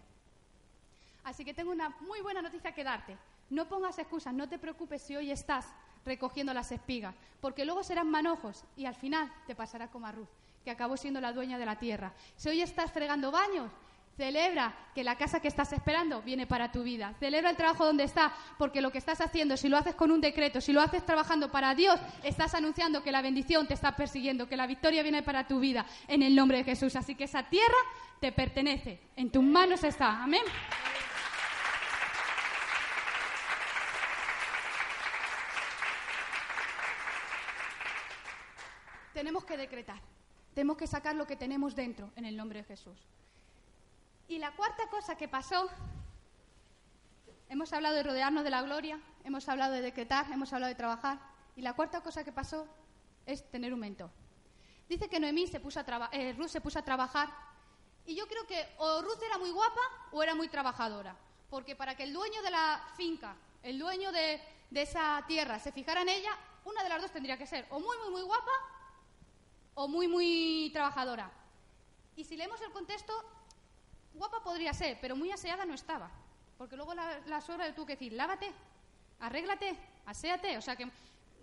[1.23, 3.17] Así que tengo una muy buena noticia que darte.
[3.49, 5.67] No pongas excusas, no te preocupes si hoy estás
[6.05, 10.29] recogiendo las espigas, porque luego serán manojos y al final te pasará como a Ruth,
[10.63, 12.13] que acabó siendo la dueña de la tierra.
[12.35, 13.71] Si hoy estás fregando baños,
[14.17, 17.15] celebra que la casa que estás esperando viene para tu vida.
[17.19, 20.21] Celebra el trabajo donde está, porque lo que estás haciendo, si lo haces con un
[20.21, 24.47] decreto, si lo haces trabajando para Dios, estás anunciando que la bendición te está persiguiendo,
[24.47, 26.95] que la victoria viene para tu vida en el nombre de Jesús.
[26.95, 27.77] Así que esa tierra
[28.19, 30.21] te pertenece, en tus manos está.
[30.23, 30.43] Amén.
[39.21, 40.01] Tenemos que decretar.
[40.55, 42.97] Tenemos que sacar lo que tenemos dentro en el nombre de Jesús.
[44.27, 45.69] Y la cuarta cosa que pasó,
[47.47, 51.19] hemos hablado de rodearnos de la gloria, hemos hablado de decretar, hemos hablado de trabajar,
[51.55, 52.67] y la cuarta cosa que pasó
[53.27, 54.09] es tener un mentor.
[54.89, 57.29] Dice que Noemí se puso a eh, Ruth se puso a trabajar,
[58.07, 59.81] y yo creo que o Ruth era muy guapa
[60.13, 61.15] o era muy trabajadora,
[61.47, 65.71] porque para que el dueño de la finca, el dueño de, de esa tierra, se
[65.71, 68.51] fijara en ella, una de las dos tendría que ser o muy, muy, muy guapa
[69.75, 71.31] o muy, muy trabajadora.
[72.15, 73.13] Y si leemos el contexto,
[74.13, 76.09] guapa podría ser, pero muy aseada no estaba.
[76.57, 78.51] Porque luego la, la suegra tuvo que decir, lávate,
[79.19, 80.57] arréglate, aséate.
[80.57, 80.89] O sea que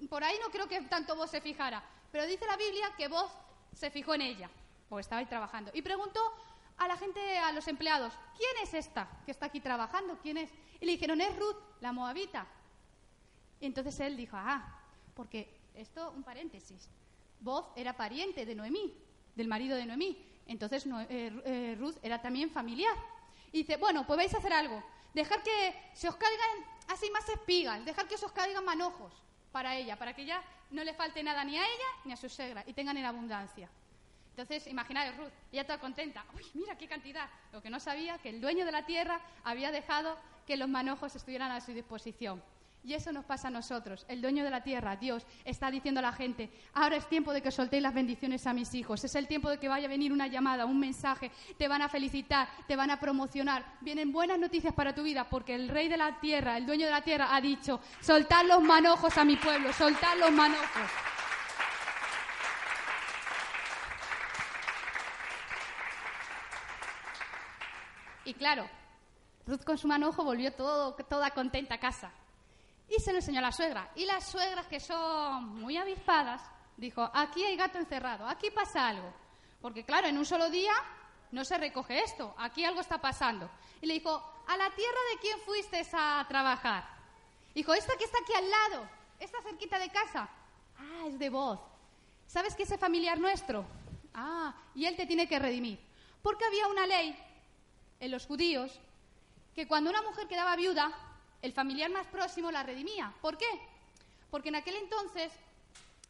[0.08, 1.82] por ahí no creo que tanto vos se fijara.
[2.12, 3.30] Pero dice la Biblia que vos
[3.74, 4.50] se fijó en ella,
[4.88, 5.70] o estaba ahí trabajando.
[5.74, 6.20] Y preguntó
[6.76, 10.18] a la gente, a los empleados, ¿quién es esta que está aquí trabajando?
[10.22, 10.50] ¿Quién es?
[10.80, 12.46] Y le dijeron, es Ruth, la moabita.
[13.60, 14.80] Y entonces él dijo, ah,
[15.14, 16.88] porque esto, un paréntesis,
[17.40, 18.94] Boz era pariente de Noemí,
[19.34, 20.16] del marido de Noemí.
[20.46, 22.96] Entonces eh, eh, Ruth era también familiar.
[23.52, 24.82] Y dice, bueno, pues vais a hacer algo.
[25.14, 29.12] Dejar que se os caigan así más espigas, dejar que se os caigan manojos.
[29.52, 32.28] para ella, para que ya no le falte nada ni a ella ni a su
[32.28, 33.68] suegra y tengan en abundancia.
[34.30, 36.24] Entonces, imaginaos, Ruth, ella toda contenta.
[36.36, 37.28] ¡Uy, mira qué cantidad!
[37.50, 41.16] Lo que no sabía, que el dueño de la tierra había dejado que los manojos
[41.16, 42.40] estuvieran a su disposición.
[42.88, 44.06] Y eso nos pasa a nosotros.
[44.08, 47.42] El dueño de la tierra, Dios, está diciendo a la gente, ahora es tiempo de
[47.42, 49.04] que soltéis las bendiciones a mis hijos.
[49.04, 51.30] Es el tiempo de que vaya a venir una llamada, un mensaje.
[51.58, 53.76] Te van a felicitar, te van a promocionar.
[53.82, 56.92] Vienen buenas noticias para tu vida porque el rey de la tierra, el dueño de
[56.92, 60.90] la tierra, ha dicho, soltad los manojos a mi pueblo, soltad los manojos.
[68.24, 68.66] Y claro,
[69.46, 72.10] Ruth con su manojo volvió todo, toda contenta a casa.
[72.88, 73.90] Y se lo enseñó a la suegra.
[73.94, 76.42] Y las suegras, que son muy avispadas,
[76.76, 79.12] dijo, aquí hay gato encerrado, aquí pasa algo.
[79.60, 80.72] Porque claro, en un solo día
[81.32, 83.50] no se recoge esto, aquí algo está pasando.
[83.82, 84.10] Y le dijo,
[84.46, 86.88] ¿a la tierra de quién fuiste a trabajar?
[87.54, 90.28] Dijo, esta que está aquí al lado, esta cerquita de casa.
[90.78, 91.58] Ah, es de voz.
[92.26, 93.64] ¿Sabes que ese familiar nuestro?
[94.14, 95.78] Ah, y él te tiene que redimir.
[96.22, 97.18] Porque había una ley
[98.00, 98.80] en los judíos
[99.54, 100.92] que cuando una mujer quedaba viuda,
[101.42, 103.12] el familiar más próximo la redimía.
[103.20, 103.48] ¿Por qué?
[104.30, 105.32] Porque en aquel entonces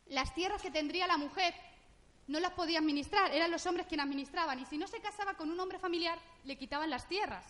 [0.09, 1.55] las tierras que tendría la mujer
[2.27, 4.59] no las podía administrar, eran los hombres quienes administraban.
[4.59, 7.45] Y si no se casaba con un hombre familiar, le quitaban las tierras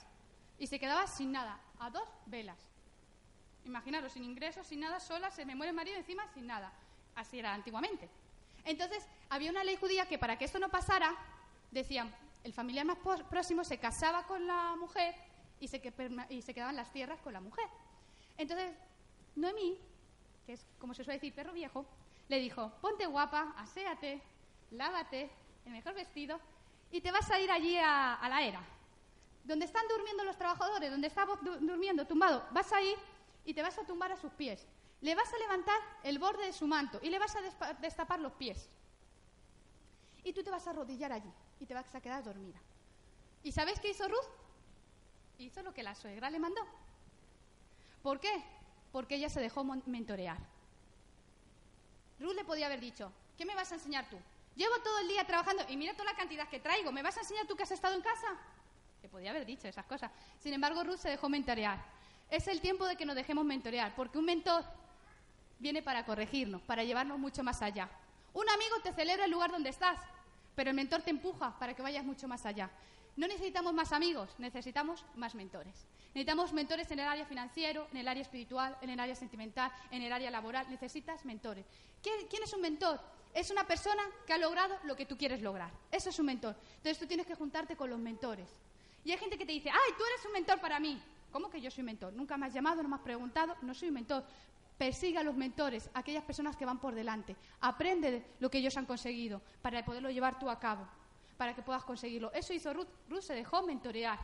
[0.59, 2.59] y se quedaba sin nada, a dos velas.
[3.65, 6.73] Imaginaros, sin ingresos, sin nada, sola, se me muere el marido encima, sin nada.
[7.17, 8.09] Así era antiguamente.
[8.65, 11.15] Entonces, había una ley judía que para que esto no pasara,
[11.71, 12.15] decían,
[12.45, 15.15] el familiar más próximo se casaba con la mujer
[15.61, 17.67] y se, quedaban las tierras con la mujer.
[18.37, 18.75] Entonces,
[19.37, 19.79] Noemí,
[20.47, 21.85] que es como se suele decir perro viejo,
[22.29, 24.23] le dijo, ponte guapa, aséate,
[24.71, 25.31] lávate,
[25.65, 26.41] el mejor vestido,
[26.91, 28.61] y te vas a ir allí a, la era.
[29.45, 31.27] Donde están durmiendo los trabajadores, donde está
[31.61, 32.97] durmiendo tumbado, vas a ir
[33.45, 34.67] y te vas a tumbar a sus pies.
[35.01, 38.33] Le vas a levantar el borde de su manto y le vas a destapar los
[38.33, 38.69] pies.
[40.25, 42.61] Y tú te vas a arrodillar allí y te vas a quedar dormida.
[43.43, 44.38] ¿Y sabes qué hizo Ruth?
[45.39, 46.61] Hizo lo que la suegra le mandó.
[48.03, 48.43] ¿Por qué?
[48.93, 50.39] Porque ella se dejó mentorear.
[52.19, 54.19] Ruth le podía haber dicho, ¿qué me vas a enseñar tú?
[54.57, 57.21] Llevo todo el día trabajando y mira toda la cantidad que traigo, ¿me vas a
[57.21, 58.27] enseñar tú que has estado en casa?
[59.03, 60.11] Le podía haber dicho esas cosas.
[60.41, 61.81] Sin embargo, Ruth se dejó mentorear.
[62.29, 64.65] Es el tiempo de que nos dejemos mentorear, porque un mentor
[65.61, 67.89] viene para corregirnos, para llevarnos mucho más allá.
[68.35, 70.01] Un amigo te celebra el lugar donde estás,
[70.57, 72.69] pero el mentor te empuja para que vayas mucho más allá.
[73.19, 75.75] No necesitamos más amigos, necesitamos más mentores.
[76.15, 80.03] Necesitamos mentores en el área financiero, en el área espiritual, en el área sentimental, en
[80.03, 80.71] el área laboral.
[80.71, 81.67] Necesitas mentores.
[82.01, 83.01] ¿Quién es un mentor?
[83.35, 85.73] Es una persona que ha logrado lo que tú quieres lograr.
[85.91, 86.55] Eso es un mentor.
[86.77, 88.49] Entonces tú tienes que juntarte con los mentores.
[89.05, 91.03] Y hay gente que te dice, ay, tú eres un mentor para mí.
[91.33, 92.13] ¿Cómo que yo soy mentor?
[92.13, 94.23] Nunca me has llamado, no me has preguntado, no soy mentor.
[94.79, 97.35] Persiga a los mentores, aquellas personas que van por delante.
[97.63, 100.87] Aprende de lo que ellos han conseguido para poderlo llevar tú a cabo
[101.39, 102.31] para que puedas conseguirlo.
[102.35, 102.89] Eso hizo Ruth.
[103.09, 104.19] Ruth se dejó mentorear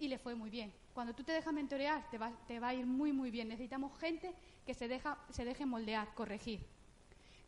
[0.00, 0.74] y le fue muy bien.
[0.92, 3.46] Cuando tú te dejas mentorear, te va, a ir muy, muy bien.
[3.46, 4.34] Necesitamos gente
[4.66, 6.66] que se deje moldear, corregir.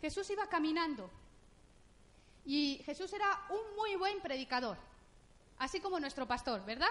[0.01, 1.11] Jesús iba caminando
[2.45, 4.79] y Jesús era un muy buen predicador,
[5.59, 6.89] así como nuestro pastor, ¿verdad?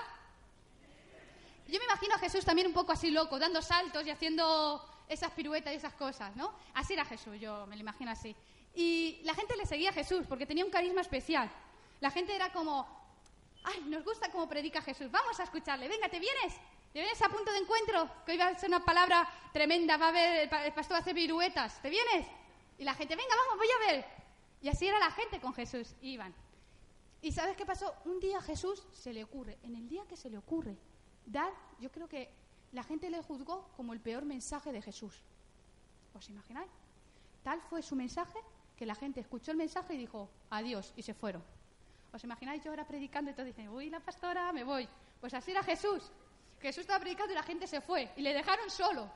[1.68, 5.32] Yo me imagino a Jesús también un poco así loco, dando saltos y haciendo esas
[5.32, 6.54] piruetas y esas cosas, ¿no?
[6.74, 8.36] Así era Jesús, yo me lo imagino así.
[8.76, 11.50] Y la gente le seguía a Jesús porque tenía un carisma especial.
[12.00, 12.88] La gente era como,
[13.64, 16.56] ay, nos gusta cómo predica Jesús, vamos a escucharle, venga, ¿te vienes?
[16.94, 18.10] ¿Te vienes a punto de encuentro?
[18.26, 21.02] Que hoy va a ser una palabra tremenda, va a ver, el pastor va a
[21.02, 22.28] hacer viruetas, ¿te vienes?
[22.78, 24.06] Y la gente, venga, vamos, voy a ver.
[24.62, 26.34] Y así era la gente con Jesús, iban.
[27.22, 27.94] ¿Y sabes qué pasó?
[28.06, 30.78] Un día a Jesús se le ocurre, en el día que se le ocurre,
[31.26, 32.32] dar, yo creo que
[32.72, 35.24] la gente le juzgó como el peor mensaje de Jesús.
[36.14, 36.72] ¿Os imagináis?
[37.44, 38.40] Tal fue su mensaje
[38.76, 41.44] que la gente escuchó el mensaje y dijo, adiós, y se fueron.
[42.18, 44.90] ¿Os imagináis yo ahora predicando y todos dicen, uy, la pastora, me voy?
[45.22, 46.12] Pues así era Jesús.
[46.60, 49.08] Jesús estaba predicando y la gente se fue y le dejaron solo.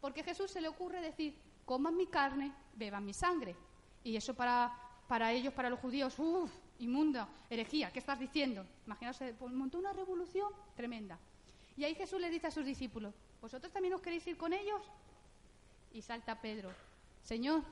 [0.00, 3.54] Porque Jesús se le ocurre decir, coman mi carne, beban mi sangre.
[4.02, 8.66] Y eso para, para ellos, para los judíos, uff, inmunda, herejía, ¿qué estás diciendo?
[8.86, 11.16] Imaginaos, pues, montó una revolución tremenda.
[11.76, 14.82] Y ahí Jesús le dice a sus discípulos, ¿vosotros también os queréis ir con ellos?
[15.92, 16.72] Y salta Pedro,
[17.22, 17.62] Señor,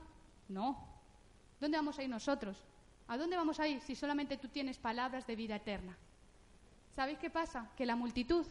[0.47, 0.95] no.
[1.59, 2.63] ¿Dónde vamos a ir nosotros?
[3.07, 5.97] ¿A dónde vamos a ir si solamente tú tienes palabras de vida eterna?
[6.95, 7.69] ¿Sabéis qué pasa?
[7.77, 8.45] Que la multitud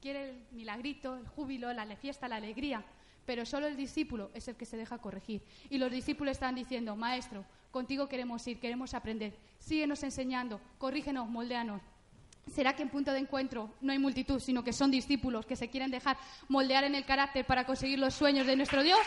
[0.00, 2.84] quiere el milagrito, el júbilo, la fiesta, la alegría,
[3.24, 5.42] pero solo el discípulo es el que se deja corregir.
[5.70, 11.80] Y los discípulos están diciendo, Maestro, contigo queremos ir, queremos aprender, síguenos enseñando, corrígenos, moldeanos.
[12.52, 15.70] ¿Será que en punto de encuentro no hay multitud, sino que son discípulos que se
[15.70, 19.00] quieren dejar moldear en el carácter para conseguir los sueños de nuestro Dios?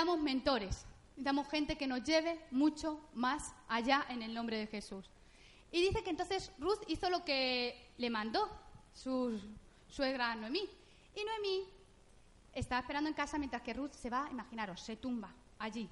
[0.00, 5.10] Necesitamos mentores, necesitamos gente que nos lleve mucho más allá en el nombre de Jesús.
[5.70, 8.48] Y dice que entonces Ruth hizo lo que le mandó
[8.94, 9.38] su
[9.88, 10.68] suegra Noemí.
[11.14, 11.64] Y Noemí
[12.54, 15.88] estaba esperando en casa mientras que Ruth se va, imaginaros, se tumba allí.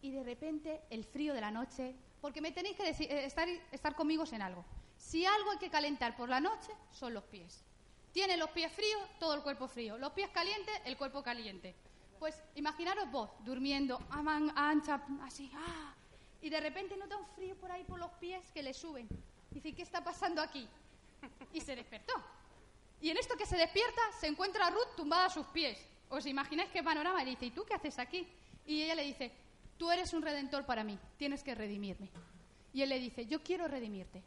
[0.00, 3.94] Y de repente el frío de la noche, porque me tenéis que eh, estar, estar
[3.94, 4.64] conmigo en algo.
[4.96, 7.62] Si algo hay que calentar por la noche, son los pies.
[8.12, 9.98] Tiene los pies fríos, todo el cuerpo frío.
[9.98, 11.76] Los pies calientes, el cuerpo caliente.
[12.20, 15.94] Pues imaginaros vos durmiendo, ancha, así, ah,
[16.42, 19.08] y de repente nota un frío por ahí por los pies que le suben.
[19.50, 20.68] Dice, ¿qué está pasando aquí?
[21.54, 22.12] Y se despertó.
[23.00, 25.78] Y en esto que se despierta, se encuentra a Ruth tumbada a sus pies.
[26.10, 27.22] ¿Os imagináis qué panorama?
[27.22, 28.28] Y le dice, ¿y tú qué haces aquí?
[28.66, 29.32] Y ella le dice,
[29.78, 32.10] tú eres un redentor para mí, tienes que redimirme.
[32.74, 34.22] Y él le dice, yo quiero redimirte,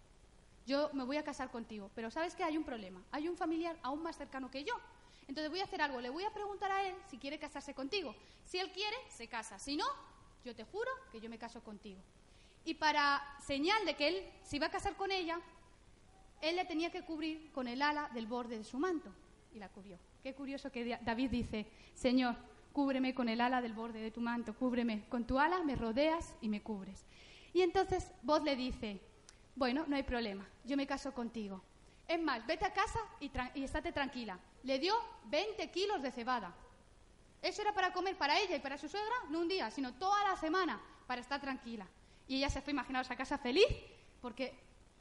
[0.65, 3.77] yo me voy a casar contigo, pero sabes que hay un problema, hay un familiar
[3.83, 4.73] aún más cercano que yo.
[5.33, 8.13] Entonces voy a hacer algo, le voy a preguntar a él si quiere casarse contigo.
[8.45, 9.57] Si él quiere, se casa.
[9.57, 9.83] Si no,
[10.45, 11.99] yo te juro que yo me caso contigo.
[12.65, 15.39] Y para señal de que él se iba a casar con ella,
[16.39, 19.11] él le tenía que cubrir con el ala del borde de su manto.
[19.55, 19.97] Y la cubrió.
[20.21, 21.65] Qué curioso que David dice,
[21.95, 22.35] Señor,
[22.71, 25.05] cúbreme con el ala del borde de tu manto, cúbreme.
[25.09, 27.07] Con tu ala me rodeas y me cubres.
[27.53, 29.01] Y entonces vos le dice,
[29.55, 31.63] bueno, no hay problema, yo me caso contigo.
[32.07, 34.39] Es más, vete a casa y, y estate tranquila.
[34.63, 34.93] Le dio
[35.25, 36.53] 20 kilos de cebada.
[37.41, 40.23] Eso era para comer para ella y para su suegra, no un día, sino toda
[40.23, 41.85] la semana, para estar tranquila.
[42.27, 43.67] Y ella se fue, imaginaos, a casa feliz,
[44.21, 44.57] porque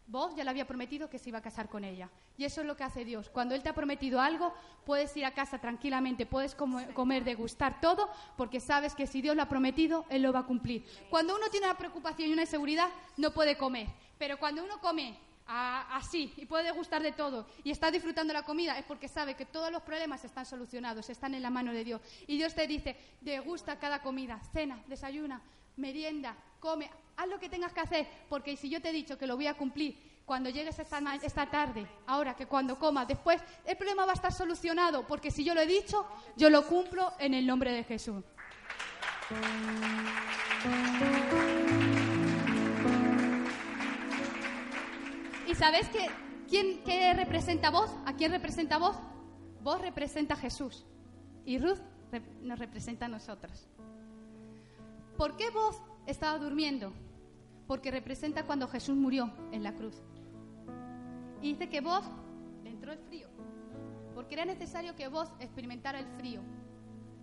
[0.09, 2.11] vos ya le había prometido que se iba a casar con ella.
[2.37, 3.29] Y eso es lo que hace Dios.
[3.31, 4.53] Cuando Él te ha prometido algo,
[4.85, 9.43] puedes ir a casa tranquilamente, puedes comer, degustar todo, porque sabes que si Dios lo
[9.43, 10.85] ha prometido, Él lo va a cumplir.
[11.11, 13.87] Cuando uno tiene una preocupación y una inseguridad, no puede comer.
[14.19, 15.17] Pero cuando uno come
[15.53, 19.45] así y puede degustar de todo y está disfrutando la comida es porque sabe que
[19.45, 22.01] todos los problemas están solucionados, están en la mano de Dios.
[22.27, 25.43] Y Dios te dice, degusta cada comida, cena, desayuna,
[25.77, 29.27] merienda, come, haz lo que tengas que hacer, porque si yo te he dicho que
[29.27, 33.77] lo voy a cumplir cuando llegues esta, esta tarde, ahora que cuando comas, después el
[33.77, 37.35] problema va a estar solucionado, porque si yo lo he dicho, yo lo cumplo en
[37.35, 38.25] el nombre de Jesús.
[45.53, 46.07] ¿Y sabes qué,
[46.49, 47.91] quién, qué representa vos?
[48.07, 48.97] ¿A quién representa vos?
[49.63, 50.87] Vos representa a Jesús
[51.45, 51.79] y Ruth
[52.41, 53.69] nos representa a nosotros.
[55.19, 56.95] ¿Por qué vos estaba durmiendo?
[57.67, 60.01] Porque representa cuando Jesús murió en la cruz.
[61.43, 62.03] Y dice que vos
[62.65, 63.29] le entró el frío,
[64.15, 66.41] porque era necesario que vos experimentara el frío,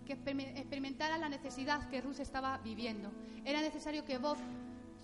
[0.06, 3.10] que experimentara la necesidad que Ruth estaba viviendo.
[3.44, 4.38] Era necesario que vos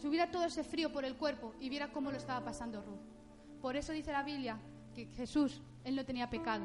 [0.01, 3.16] subiera todo ese frío por el cuerpo y viera cómo lo estaba pasando Ruth.
[3.67, 4.61] Por eso dice la Biblia
[4.95, 6.65] que Jesús, él no tenía pecado,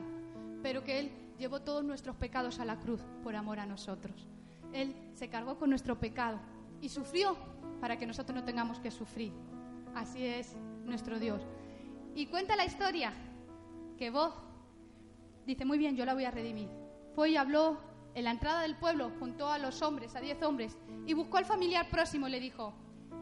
[0.61, 4.27] pero que él llevó todos nuestros pecados a la cruz por amor a nosotros.
[4.71, 6.37] Él se cargó con nuestro pecado
[6.79, 7.35] y sufrió
[7.79, 9.33] para que nosotros no tengamos que sufrir.
[9.95, 11.41] Así es nuestro Dios.
[12.13, 13.11] Y cuenta la historia
[13.97, 14.35] que vos,
[15.47, 16.69] dice, muy bien, yo la voy a redimir.
[17.15, 17.79] Fue y habló
[18.13, 21.45] en la entrada del pueblo, juntó a los hombres, a diez hombres, y buscó al
[21.45, 22.75] familiar próximo y le dijo,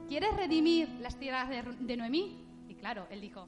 [0.09, 2.45] ¿quieres redimir las tierras de, Noemí?
[2.67, 3.47] Y claro, él dijo,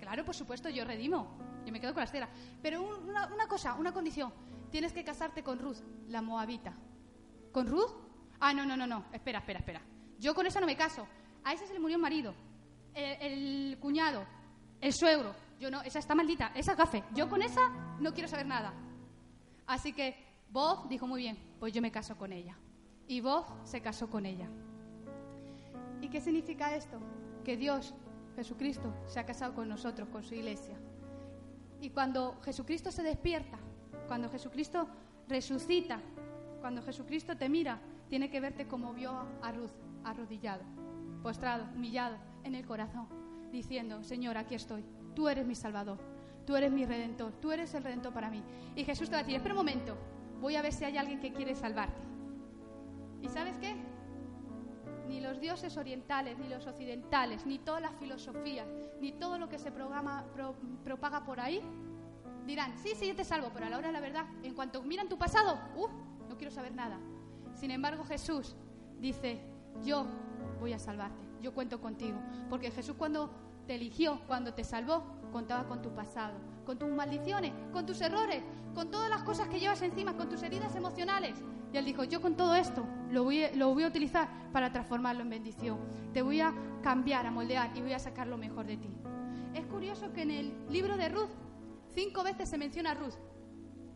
[0.00, 1.36] Claro, por supuesto, yo redimo.
[1.64, 2.30] Yo me quedo con las tierras.
[2.62, 4.32] Pero una, cosa, una condición.
[4.70, 6.74] Tienes que casarte con Ruth, la moabita.
[7.52, 7.92] ¿Con Ruth?
[8.40, 9.04] Ah, no, no, no, no.
[9.12, 9.82] Espera, espera, espera.
[10.18, 11.06] Yo con esa no me caso.
[11.44, 12.34] A esa se le murió el marido,
[12.94, 14.24] el, cuñado,
[14.80, 15.34] el suegro.
[15.58, 17.04] Yo no, esa está maldita, esa es gafe.
[17.14, 17.68] Yo con esa
[18.00, 18.74] no quiero saber nada.
[19.66, 20.16] Así que
[20.50, 22.56] Bob dijo muy bien, pues yo me caso con ella.
[23.06, 24.48] Y Bob se casó con ella.
[26.00, 26.98] ¿Y qué significa esto?
[27.44, 27.94] Que Dios,
[28.38, 30.76] Jesucristo, se ha casado con nosotros, con su iglesia.
[31.80, 33.58] Y cuando Jesucristo se despierta,
[34.06, 34.86] cuando Jesucristo
[35.26, 35.98] resucita,
[36.60, 39.10] cuando Jesucristo te mira, tiene que verte como vio
[39.42, 39.72] a Ruth,
[40.04, 40.62] arrodillado,
[41.20, 43.08] postrado, humillado en el corazón,
[43.50, 44.84] diciendo, Señor, aquí estoy,
[45.16, 45.98] tú eres mi Salvador,
[46.46, 48.40] tú eres mi Redentor, tú eres el Redentor para mí.
[48.76, 49.96] Y Jesús te va a decir, espera un momento,
[50.40, 52.00] voy a ver si hay alguien que quiere salvarte.
[53.20, 53.74] ¿Y sabes qué?
[55.08, 58.66] Ni los dioses orientales, ni los occidentales, ni todas las filosofías,
[59.00, 60.24] ni todo lo que se programa,
[60.84, 61.62] propaga por ahí,
[62.46, 64.82] dirán, sí, sí, yo te salvo, pero a la hora de la verdad, en cuanto
[64.82, 65.88] miran tu pasado, uh,
[66.28, 66.98] no quiero saber nada.
[67.54, 68.54] Sin embargo, Jesús
[69.00, 69.40] dice,
[69.82, 70.06] yo
[70.60, 72.18] voy a salvarte, yo cuento contigo.
[72.48, 73.30] Porque Jesús cuando
[73.66, 78.42] te eligió, cuando te salvó, contaba con tu pasado, con tus maldiciones, con tus errores,
[78.74, 81.38] con todas las cosas que llevas encima, con tus heridas emocionales.
[81.72, 85.78] Y él dijo, yo con todo esto lo voy, a utilizar para transformarlo en bendición.
[86.12, 88.90] Te voy a cambiar, a moldear y voy a sacar lo mejor de ti.
[89.54, 91.30] Es curioso que en el libro de Ruth,
[91.94, 93.14] cinco veces se menciona a Ruth.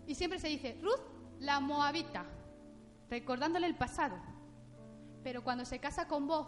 [0.07, 1.01] Y siempre se dice, Ruth
[1.41, 2.25] la moabita,
[3.09, 4.16] recordándole el pasado.
[5.23, 6.47] Pero cuando se casa con Bob,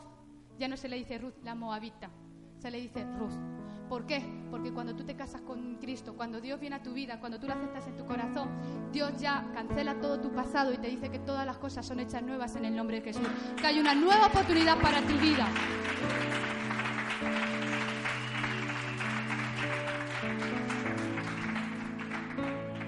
[0.58, 2.10] ya no se le dice Ruth la moabita,
[2.58, 3.63] se le dice Ruth.
[3.88, 4.24] ¿Por qué?
[4.50, 7.46] Porque cuando tú te casas con Cristo, cuando Dios viene a tu vida, cuando tú
[7.46, 8.48] lo aceptas en tu corazón,
[8.92, 12.22] Dios ya cancela todo tu pasado y te dice que todas las cosas son hechas
[12.22, 13.28] nuevas en el nombre de Jesús,
[13.60, 15.46] que hay una nueva oportunidad para tu vida.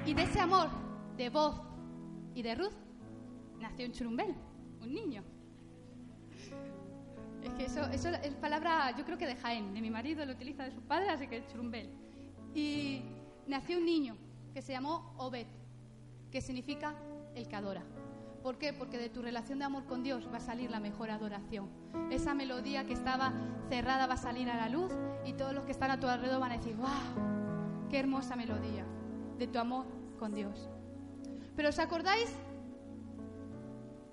[0.06, 0.70] Y de ese amor
[1.16, 1.62] de Bob
[2.34, 2.74] y de Ruth
[3.58, 4.34] nació un churumbel,
[4.80, 5.35] un niño.
[7.46, 10.32] Es que eso, eso es palabra, yo creo que de Jaén, de mi marido lo
[10.32, 11.88] utiliza de su padre, así que churumbel.
[12.56, 13.02] Y
[13.46, 14.16] nació un niño
[14.52, 15.46] que se llamó Obed,
[16.32, 16.96] que significa
[17.36, 17.84] el que adora.
[18.42, 18.72] ¿Por qué?
[18.72, 21.68] Porque de tu relación de amor con Dios va a salir la mejor adoración.
[22.10, 23.32] Esa melodía que estaba
[23.68, 24.90] cerrada va a salir a la luz
[25.24, 28.84] y todos los que están a tu alrededor van a decir, wow, qué hermosa melodía
[29.38, 29.86] de tu amor
[30.18, 30.68] con Dios.
[31.54, 32.28] Pero ¿os acordáis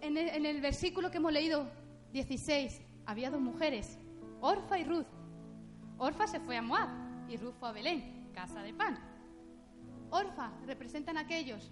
[0.02, 1.68] en el, en el versículo que hemos leído
[2.12, 2.83] 16?
[3.06, 3.98] Había dos mujeres,
[4.42, 5.08] Orfa y Ruth.
[5.98, 6.90] Orfa se fue a Moab
[7.30, 8.98] y Ruth fue a Belén, casa de pan.
[10.10, 11.72] Orfa representan a aquellos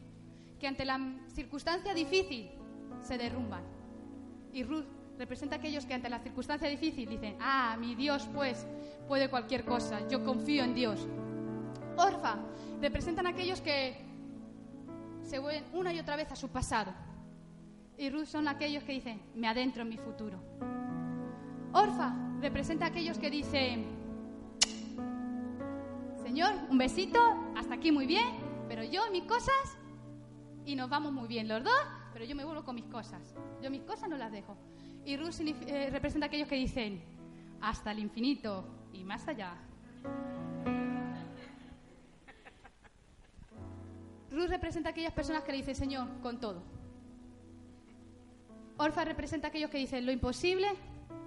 [0.59, 2.51] que ante la circunstancia difícil
[3.01, 3.63] se derrumban.
[4.53, 4.85] Y Ruth
[5.17, 8.65] representa a aquellos que ante la circunstancia difícil dicen, ah, mi Dios pues
[9.07, 11.07] puede cualquier cosa, yo confío en Dios.
[11.97, 12.37] Orfa
[12.81, 13.95] representan a aquellos que
[15.23, 16.93] se vuelven una y otra vez a su pasado.
[17.97, 20.39] Y Ruth son aquellos que dicen, me adentro en mi futuro.
[21.73, 23.85] Orfa representa a aquellos que dicen,
[26.21, 27.19] Señor, un besito,
[27.55, 28.25] hasta aquí muy bien,
[28.67, 29.77] pero yo mis cosas
[30.65, 31.73] y nos vamos muy bien los dos,
[32.11, 33.35] pero yo me vuelvo con mis cosas.
[33.61, 34.57] Yo mis cosas no las dejo.
[35.05, 37.01] Y Ruth eh, representa a aquellos que dicen,
[37.61, 39.55] hasta el infinito y más allá.
[44.29, 46.63] Ruth representa a aquellas personas que le dicen, Señor, con todo.
[48.77, 50.67] Orfa representa a aquellos que dicen, lo imposible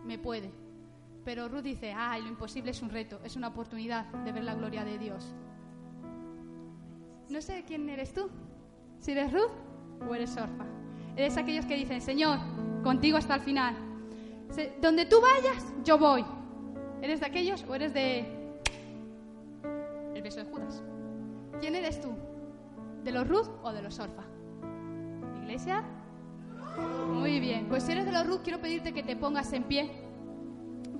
[0.04, 0.50] me puede.
[1.24, 4.54] Pero Ruth dice, ay, lo imposible es un reto, es una oportunidad de ver la
[4.54, 5.34] gloria de Dios.
[7.30, 8.28] No sé quién eres tú,
[8.98, 9.52] si eres Ruth
[10.06, 10.66] o eres Orfa.
[11.16, 12.38] Eres aquellos que dicen, Señor,
[12.82, 13.74] contigo hasta el final.
[14.82, 16.24] Donde tú vayas, yo voy.
[17.00, 18.26] ¿Eres de aquellos o eres de
[20.14, 20.82] el beso de Judas?
[21.60, 22.12] ¿Quién eres tú?
[23.02, 24.24] ¿De los Ruth o de los Orfa?
[25.42, 25.84] ¿Iglesia?
[26.76, 29.90] Muy bien, pues si eres de los Ruth, quiero pedirte que te pongas en pie,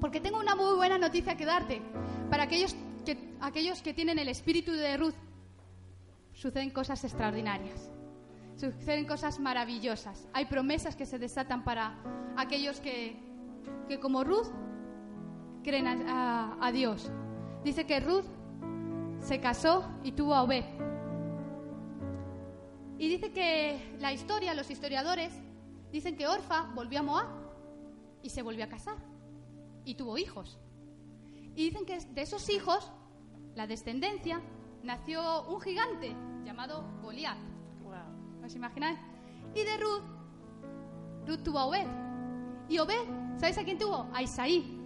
[0.01, 1.83] porque tengo una muy buena noticia que darte.
[2.31, 5.15] Para aquellos que, aquellos que tienen el espíritu de Ruth,
[6.33, 7.91] suceden cosas extraordinarias,
[8.57, 10.29] suceden cosas maravillosas.
[10.33, 11.99] Hay promesas que se desatan para
[12.37, 13.17] aquellos que,
[13.89, 14.49] que como Ruth,
[15.63, 17.11] creen a, a Dios.
[17.65, 18.27] Dice que Ruth
[19.21, 20.65] se casó y tuvo a Obed.
[22.99, 25.33] Y dice que la historia, los historiadores,
[25.95, 27.29] Dicen que Orfa volvió a Moab
[28.21, 28.97] y se volvió a casar
[29.85, 30.59] y tuvo hijos.
[31.55, 32.91] Y dicen que de esos hijos,
[33.55, 34.43] la descendencia,
[34.83, 37.39] nació un gigante llamado Goliat.
[38.45, 38.99] ¿Os imagináis?
[39.55, 40.03] Y de Ruth,
[41.29, 41.87] Ruth tuvo a Obed.
[42.69, 44.11] Y Obed, ¿sabéis a quién tuvo?
[44.13, 44.77] A Isaí.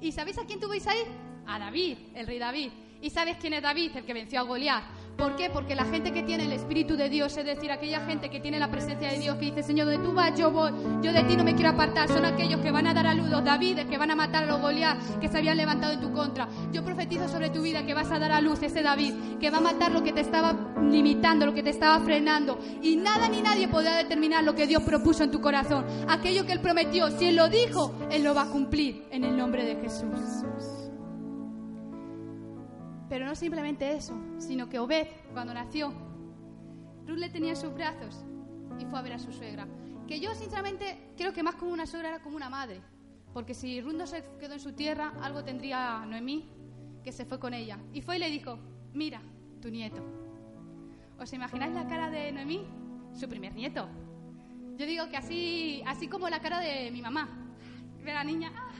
[0.00, 1.04] ¿Y sabéis a quién tuvo Isaí?
[1.46, 2.72] A David, el rey David.
[3.00, 4.82] ¿Y sabes quién es David, el que venció a Goliat?
[5.16, 5.50] ¿Por qué?
[5.50, 8.58] Porque la gente que tiene el Espíritu de Dios, es decir, aquella gente que tiene
[8.58, 11.36] la presencia de Dios, que dice, Señor, donde tú vas, yo voy, yo de ti
[11.36, 13.98] no me quiero apartar, son aquellos que van a dar a luz los David, que
[13.98, 16.48] van a matar a los Goliat, que se habían levantado en tu contra.
[16.72, 19.58] Yo profetizo sobre tu vida que vas a dar a luz ese David, que va
[19.58, 20.54] a matar lo que te estaba
[20.90, 22.58] limitando, lo que te estaba frenando.
[22.82, 25.84] Y nada ni nadie podrá determinar lo que Dios propuso en tu corazón.
[26.08, 29.36] Aquello que Él prometió, si Él lo dijo, Él lo va a cumplir en el
[29.36, 30.71] nombre de Jesús.
[33.12, 35.92] Pero no simplemente eso, sino que Obed, cuando nació,
[37.06, 38.24] Ruth le tenía en sus brazos
[38.78, 39.68] y fue a ver a su suegra.
[40.08, 42.80] Que yo, sinceramente, creo que más como una suegra era como una madre.
[43.34, 46.48] Porque si Ruth no se quedó en su tierra, algo tendría Noemí,
[47.04, 47.78] que se fue con ella.
[47.92, 48.58] Y fue y le dijo,
[48.94, 49.20] mira,
[49.60, 50.02] tu nieto.
[51.18, 52.66] ¿Os imagináis la cara de Noemí?
[53.12, 53.90] Su primer nieto.
[54.78, 57.28] Yo digo que así, así como la cara de mi mamá.
[58.02, 58.72] Ve la niña, ¡ah!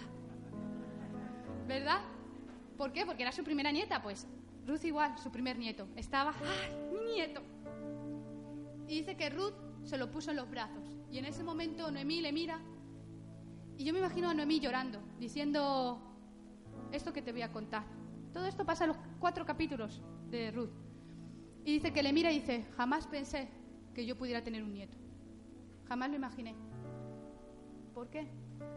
[1.69, 2.01] ¿verdad?
[2.83, 3.07] ¿Por qué?
[3.07, 4.03] Porque era su primera nieta.
[4.03, 4.27] Pues
[4.67, 5.87] Ruth igual, su primer nieto.
[5.95, 7.41] Estaba, ¡ay, mi nieto!
[8.89, 9.55] Y dice que Ruth
[9.85, 10.91] se lo puso en los brazos.
[11.09, 12.61] Y en ese momento Noemí le mira.
[13.79, 16.03] Y yo me imagino a Noemí llorando, diciendo
[16.91, 17.85] esto que te voy a contar.
[18.33, 20.73] Todo esto pasa en los cuatro capítulos de Ruth.
[21.65, 23.49] Y dice que le mira y dice, jamás pensé
[23.95, 24.99] que yo pudiera tener un nieto.
[25.87, 26.57] Jamás lo imaginé.
[27.95, 28.27] ¿Por qué?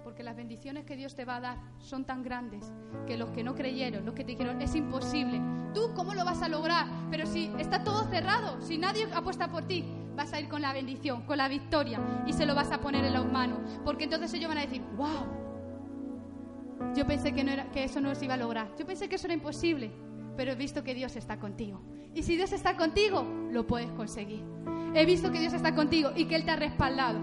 [0.04, 2.72] Porque las bendiciones que Dios te va a dar son tan grandes
[3.08, 5.42] que los que no creyeron, los que te dijeron, es imposible,
[5.74, 6.88] ¿tú cómo lo vas a lograr?
[7.10, 9.84] Pero si está todo cerrado, si nadie apuesta por ti,
[10.16, 13.04] vas a ir con la bendición, con la victoria y se lo vas a poner
[13.04, 13.60] en las manos.
[13.84, 15.26] Porque entonces ellos van a decir, wow,
[16.96, 18.70] yo pensé que, que eso no se iba a lograr.
[18.78, 19.92] Yo pensé que eso era imposible,
[20.38, 21.82] pero he visto que Dios está contigo.
[22.14, 24.44] Y si Dios está contigo, lo puedes conseguir.
[24.94, 27.20] He visto que Dios está contigo y que Él te ha respaldado.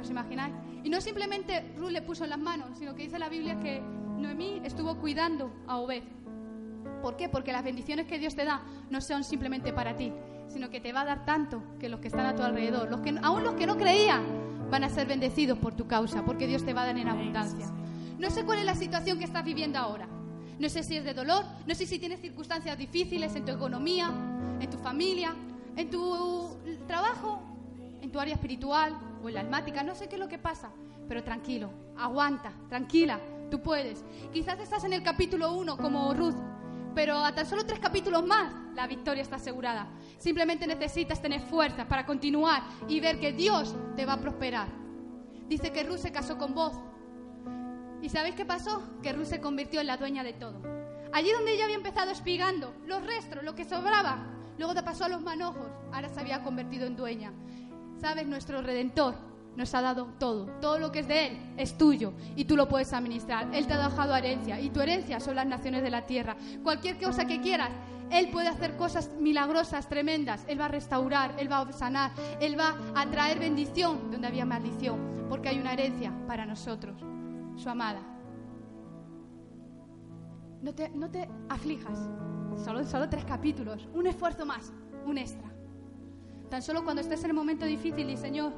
[0.00, 0.54] ¿Os imagináis?
[0.82, 3.80] Y no simplemente Ruth le puso en las manos, sino que dice la Biblia que
[3.80, 6.02] Noemí estuvo cuidando a Obed.
[7.02, 7.28] ¿Por qué?
[7.28, 10.12] Porque las bendiciones que Dios te da no son simplemente para ti,
[10.48, 13.00] sino que te va a dar tanto que los que están a tu alrededor, los
[13.00, 14.24] que, aún los que no creían,
[14.70, 17.66] van a ser bendecidos por tu causa, porque Dios te va a dar en abundancia.
[18.18, 20.08] No sé cuál es la situación que estás viviendo ahora.
[20.58, 24.10] No sé si es de dolor, no sé si tienes circunstancias difíciles en tu economía,
[24.60, 25.34] en tu familia,
[25.76, 26.56] en tu
[26.86, 27.42] trabajo,
[28.02, 30.70] en tu área espiritual o en la almática, no sé qué es lo que pasa,
[31.08, 34.04] pero tranquilo, aguanta, tranquila, tú puedes.
[34.32, 36.36] Quizás estás en el capítulo 1 como Ruth,
[36.94, 39.88] pero a tan solo tres capítulos más la victoria está asegurada.
[40.18, 44.68] Simplemente necesitas tener fuerzas para continuar y ver que Dios te va a prosperar.
[45.48, 46.78] Dice que Ruth se casó con vos.
[48.02, 48.82] ¿Y sabéis qué pasó?
[49.02, 50.62] Que Ruth se convirtió en la dueña de todo.
[51.12, 54.26] Allí donde ella había empezado espigando, los restos, lo que sobraba,
[54.58, 57.32] luego te pasó a los manojos, ahora se había convertido en dueña.
[58.00, 58.26] ¿Sabes?
[58.26, 59.14] Nuestro redentor
[59.56, 60.46] nos ha dado todo.
[60.60, 63.54] Todo lo que es de Él es tuyo y tú lo puedes administrar.
[63.54, 66.34] Él te ha dejado herencia y tu herencia son las naciones de la tierra.
[66.62, 67.70] Cualquier cosa que quieras,
[68.10, 70.44] Él puede hacer cosas milagrosas, tremendas.
[70.48, 74.46] Él va a restaurar, Él va a sanar, Él va a traer bendición donde había
[74.46, 76.98] maldición, porque hay una herencia para nosotros,
[77.56, 78.00] su amada.
[80.62, 81.98] No te, no te aflijas,
[82.64, 84.72] solo, solo tres capítulos, un esfuerzo más,
[85.06, 85.49] un extra.
[86.50, 88.52] Tan solo cuando estés en el momento difícil y Señor,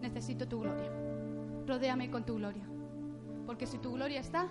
[0.00, 0.92] necesito tu gloria.
[1.66, 2.68] Rodéame con tu gloria.
[3.46, 4.48] Porque si tu gloria está,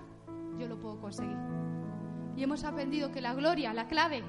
[0.57, 1.37] yo lo puedo conseguir.
[2.35, 4.23] Y hemos aprendido que la gloria, la clave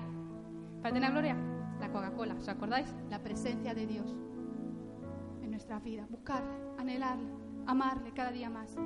[0.82, 1.34] para tener gloria,
[1.80, 2.94] la Coca-Cola, ¿os acordáis?
[3.08, 4.14] La presencia de Dios
[5.40, 6.06] en nuestra vida.
[6.10, 7.30] Buscarle, anhelarle,
[7.66, 8.76] amarle cada día más.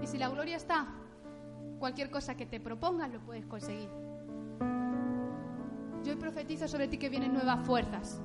[0.00, 0.86] Y si la gloria está,
[1.80, 4.07] cualquier cosa que te propongas lo puedes conseguir.
[6.04, 8.20] Yo profetizo sobre ti que vienen nuevas fuerzas.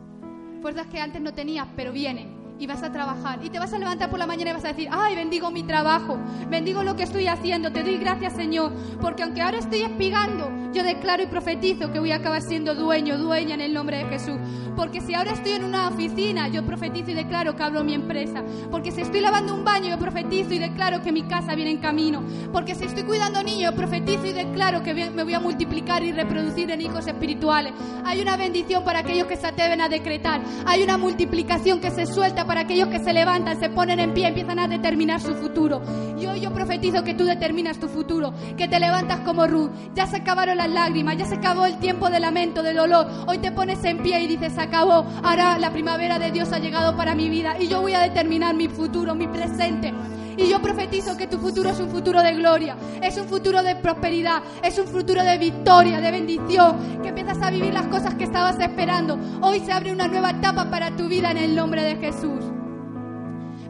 [0.62, 3.44] Fuerzas que antes no tenías, pero vienen y vas a trabajar.
[3.44, 5.64] Y te vas a levantar por la mañana y vas a decir, ay, bendigo mi
[5.64, 6.18] trabajo,
[6.50, 10.84] bendigo lo que estoy haciendo, te doy gracias Señor, porque aunque ahora estoy espigando, yo
[10.84, 14.38] declaro y profetizo que voy a acabar siendo dueño, dueña en el nombre de Jesús.
[14.76, 18.44] Porque si ahora estoy en una oficina, yo profetizo y declaro que abro mi empresa.
[18.72, 21.78] Porque si estoy lavando un baño, yo profetizo y declaro que mi casa viene en
[21.78, 22.24] camino.
[22.52, 26.12] Porque si estoy cuidando niños, yo profetizo y declaro que me voy a multiplicar y
[26.12, 27.74] reproducir en hijos espirituales.
[28.04, 30.42] Hay una bendición para aquellos que se atreven a decretar.
[30.66, 34.28] Hay una multiplicación que se suelta para aquellos que se levantan, se ponen en pie,
[34.28, 35.82] empiezan a determinar su futuro.
[36.20, 39.72] Y hoy yo profetizo que tú determinas tu futuro, que te levantas como Ruth.
[39.96, 43.08] Ya se acabaron las lágrimas, ya se acabó el tiempo de lamento, de dolor.
[43.28, 46.96] Hoy te pones en pie y dices, acabó, ahora la primavera de Dios ha llegado
[46.96, 49.94] para mi vida y yo voy a determinar mi futuro, mi presente.
[50.38, 53.76] Y yo profetizo que tu futuro es un futuro de gloria, es un futuro de
[53.76, 58.24] prosperidad, es un futuro de victoria, de bendición, que empiezas a vivir las cosas que
[58.24, 59.18] estabas esperando.
[59.42, 62.44] Hoy se abre una nueva etapa para tu vida en el nombre de Jesús.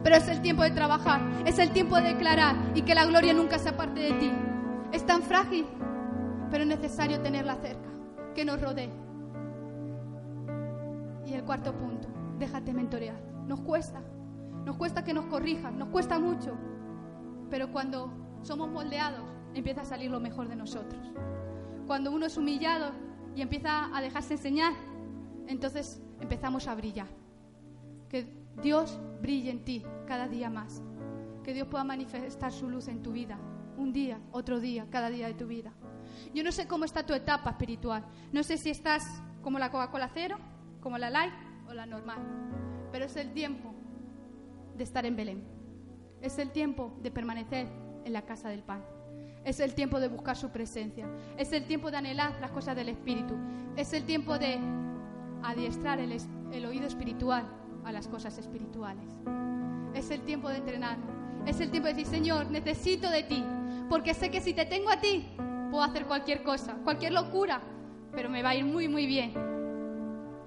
[0.02, 3.32] Pero es el tiempo de trabajar, es el tiempo de declarar y que la gloria
[3.32, 4.32] nunca se aparte de ti.
[4.92, 5.66] Es tan frágil,
[6.50, 7.88] pero es necesario tenerla cerca,
[8.34, 8.90] que nos rodee.
[11.26, 12.08] Y el cuarto punto,
[12.38, 13.16] déjate mentorear.
[13.46, 14.00] Nos cuesta,
[14.64, 16.56] nos cuesta que nos corrijan, nos cuesta mucho,
[17.50, 18.10] pero cuando
[18.42, 21.00] somos moldeados empieza a salir lo mejor de nosotros.
[21.86, 22.92] Cuando uno es humillado
[23.36, 24.72] y empieza a dejarse enseñar,
[25.46, 27.08] entonces empezamos a brillar.
[28.08, 28.26] Que
[28.62, 30.82] Dios brille en ti cada día más.
[31.42, 33.38] Que Dios pueda manifestar su luz en tu vida.
[33.76, 35.72] Un día, otro día, cada día de tu vida.
[36.32, 38.04] Yo no sé cómo está tu etapa espiritual.
[38.32, 39.04] No sé si estás
[39.42, 40.38] como la Coca-Cola cero,
[40.80, 41.34] como la light
[41.68, 42.18] o la normal.
[42.92, 43.73] Pero es el tiempo
[44.76, 45.42] de estar en Belén.
[46.20, 47.66] Es el tiempo de permanecer
[48.04, 48.82] en la casa del pan.
[49.44, 51.06] Es el tiempo de buscar su presencia.
[51.36, 53.34] Es el tiempo de anhelar las cosas del Espíritu.
[53.76, 54.58] Es el tiempo de
[55.42, 56.16] adiestrar el,
[56.52, 57.44] el oído espiritual
[57.84, 59.04] a las cosas espirituales.
[59.94, 60.96] Es el tiempo de entrenar.
[61.46, 63.44] Es el tiempo de decir, Señor, necesito de ti.
[63.90, 65.26] Porque sé que si te tengo a ti,
[65.70, 67.60] puedo hacer cualquier cosa, cualquier locura,
[68.12, 69.34] pero me va a ir muy, muy bien.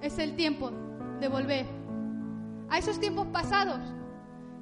[0.01, 0.71] Es el tiempo
[1.19, 1.65] de volver
[2.69, 3.79] a esos tiempos pasados.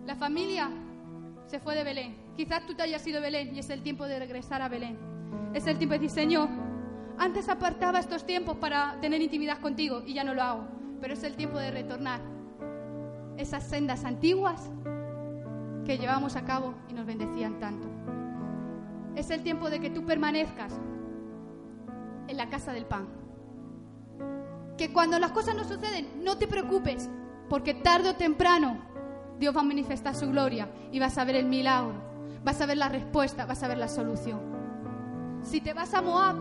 [0.05, 0.69] La familia
[1.47, 2.15] se fue de Belén.
[2.35, 4.97] Quizás tú te hayas ido Belén y es el tiempo de regresar a Belén.
[5.53, 6.49] Es el tiempo de decir, Señor,
[7.17, 10.67] antes apartaba estos tiempos para tener intimidad contigo y ya no lo hago.
[11.01, 12.21] Pero es el tiempo de retornar
[13.37, 14.69] esas sendas antiguas
[15.85, 17.87] que llevamos a cabo y nos bendecían tanto.
[19.15, 20.73] Es el tiempo de que tú permanezcas
[22.27, 23.07] en la casa del pan.
[24.77, 27.09] que cuando las cosas no suceden, no te preocupes,
[27.47, 28.77] porque tarde o temprano
[29.39, 31.93] Dios va a manifestar su gloria y vas a ver el milagro,
[32.43, 34.39] vas a ver la respuesta, vas a ver la solución.
[35.43, 36.35] Si te vas a Moab,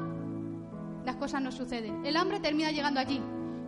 [1.05, 2.05] las cosas no suceden.
[2.07, 3.21] El hambre termina llegando allí,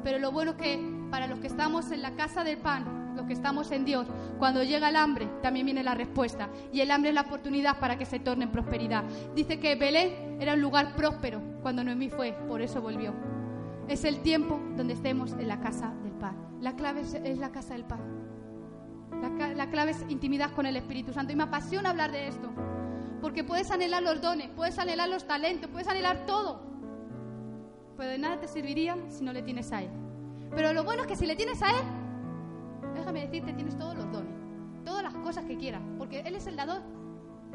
[0.03, 3.27] pero lo bueno es que para los que estamos en la casa del pan, los
[3.27, 4.07] que estamos en Dios,
[4.39, 6.49] cuando llega el hambre, también viene la respuesta.
[6.73, 9.05] Y el hambre es la oportunidad para que se torne en prosperidad.
[9.35, 13.15] Dice que Belén era un lugar próspero cuando Noemí fue, por eso volvió.
[13.89, 16.37] Es el tiempo donde estemos en la casa del pan.
[16.61, 18.16] La clave es, la casa del pan.
[19.67, 21.33] La, la clave es intimidad con el Espíritu Santo.
[21.33, 22.49] Y me apasiona hablar de esto.
[23.21, 26.61] Porque puedes anhelar los dones, puedes anhelar los talentos, puedes anhelar todo.
[27.97, 29.91] Pero de nada te serviría si no le tienes a Él.
[30.55, 31.85] Pero lo bueno es que si le tienes a Él,
[32.95, 34.33] déjame decirte, tienes todos los dones,
[34.85, 36.83] todas las cosas que quieras, porque Él es el dador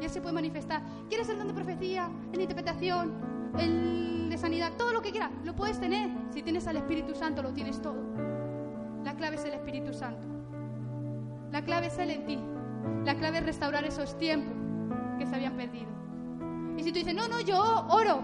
[0.00, 0.82] y Él se puede manifestar.
[1.08, 3.14] ¿Quieres el don de profecía, el de interpretación,
[3.58, 4.72] el de sanidad?
[4.76, 6.10] Todo lo que quieras, lo puedes tener.
[6.30, 8.02] Si tienes al Espíritu Santo, lo tienes todo.
[9.04, 10.31] La clave es el Espíritu Santo.
[11.52, 12.38] La clave es Él en ti.
[13.04, 14.54] La clave es restaurar esos tiempos
[15.18, 15.86] que se habían perdido.
[16.78, 18.22] Y si tú dices, no, no, yo oro,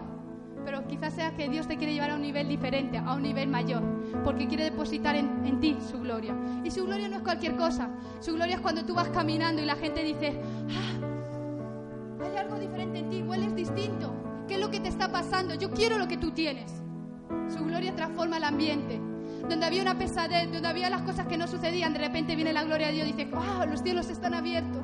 [0.64, 3.48] pero quizás sea que Dios te quiere llevar a un nivel diferente, a un nivel
[3.48, 3.82] mayor,
[4.24, 6.34] porque quiere depositar en, ti su gloria.
[6.64, 9.66] Y su gloria no es cualquier cosa, su gloria es cuando tú vas caminando y
[9.66, 14.14] la gente dice, ah, hay algo diferente en ti, hueles distinto,
[14.48, 15.54] ¿qué es lo que te está pasando?
[15.54, 16.82] Yo quiero lo que tú tienes.
[17.48, 19.07] Su gloria transforma el ambiente.
[19.48, 22.64] Donde había una pesadez, donde había las cosas que no sucedían, de repente viene la
[22.64, 24.82] gloria de Dios y dice, wow, los cielos están abiertos.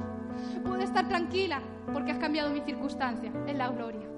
[0.62, 1.60] Puedo estar tranquila
[1.92, 3.32] porque has cambiado mi circunstancia.
[3.46, 4.08] Es la gloria.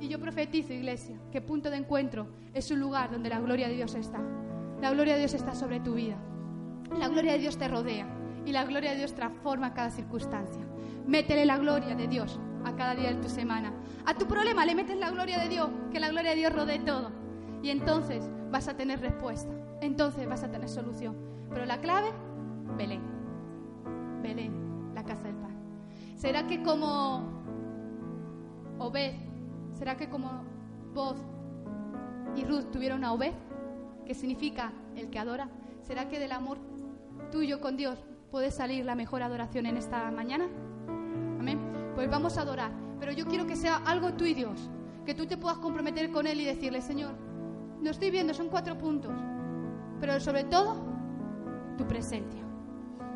[0.00, 3.74] Y yo profetizo, iglesia, que punto de encuentro es un lugar donde la gloria de
[3.74, 4.20] Dios está.
[4.80, 6.16] La gloria de Dios está sobre tu vida.
[6.98, 8.06] La gloria de Dios te rodea
[8.44, 10.62] y la gloria de Dios transforma cada circunstancia.
[11.06, 13.72] Métele la gloria de Dios a cada día de tu semana.
[14.04, 16.80] A tu problema le metes la gloria de Dios, que la gloria de Dios rodee
[16.80, 17.10] todo.
[17.62, 19.52] Y entonces vas a tener respuesta.
[19.80, 21.16] Entonces vas a tener solución.
[21.50, 22.12] Pero la clave,
[22.78, 23.02] Belén.
[24.22, 25.56] Belén, la casa del pan.
[26.14, 27.24] ¿Será que como
[28.78, 29.14] Obed
[29.76, 30.30] ¿Será que como
[30.94, 31.16] vos
[32.36, 33.32] y Ruth tuvieron una Obed,
[34.06, 35.48] que significa el que adora?
[35.82, 36.58] ¿Será que del amor
[37.32, 37.98] tuyo con Dios
[38.30, 40.46] puede salir la mejor adoración en esta mañana?
[41.40, 41.58] Amén.
[41.96, 42.70] Pues vamos a adorar.
[43.00, 44.70] Pero yo quiero que sea algo tú y Dios.
[45.04, 47.16] Que tú te puedas comprometer con Él y decirle, Señor,
[47.84, 49.12] no estoy viendo, son cuatro puntos.
[50.00, 50.76] Pero sobre todo,
[51.78, 52.42] tu presencia.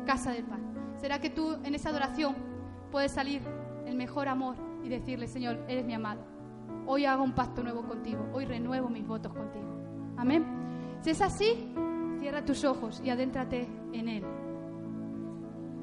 [0.05, 0.61] Casa del Pan.
[0.95, 2.35] ¿Será que tú en esa adoración
[2.91, 3.41] puedes salir
[3.85, 6.39] el mejor amor y decirle, Señor, eres mi amado?
[6.89, 9.67] hoy hago un pacto nuevo contigo, hoy renuevo mis votos contigo.
[10.17, 10.43] Amén.
[11.01, 11.71] Si es así,
[12.19, 14.23] cierra tus ojos y adéntrate en Él.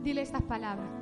[0.02, 0.95] Dile estas palabras.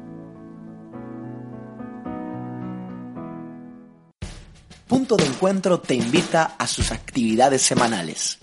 [4.87, 8.39] Punto de Encuentro te invita a sus actividades semanales.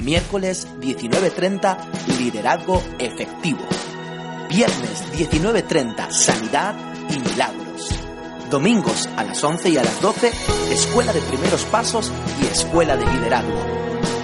[0.00, 3.60] Miércoles 19.30, liderazgo efectivo.
[4.48, 6.74] Viernes 19.30, sanidad
[7.08, 7.90] y milagros.
[8.50, 10.32] Domingos a las 11 y a las 12,
[10.72, 12.10] Escuela de Primeros Pasos
[12.42, 13.64] y Escuela de Liderazgo.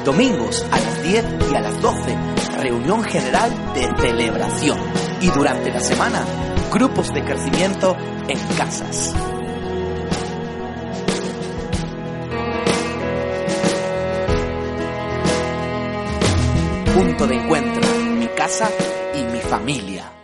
[0.04, 2.16] Domingos a las 10 y a las 12,
[2.58, 4.78] reunión general de celebración.
[5.20, 6.24] Y durante la semana,
[6.72, 9.14] grupos de crecimiento en casas.
[16.98, 17.80] Punto de encuentro,
[18.18, 18.68] mi casa
[19.14, 20.17] y mi familia.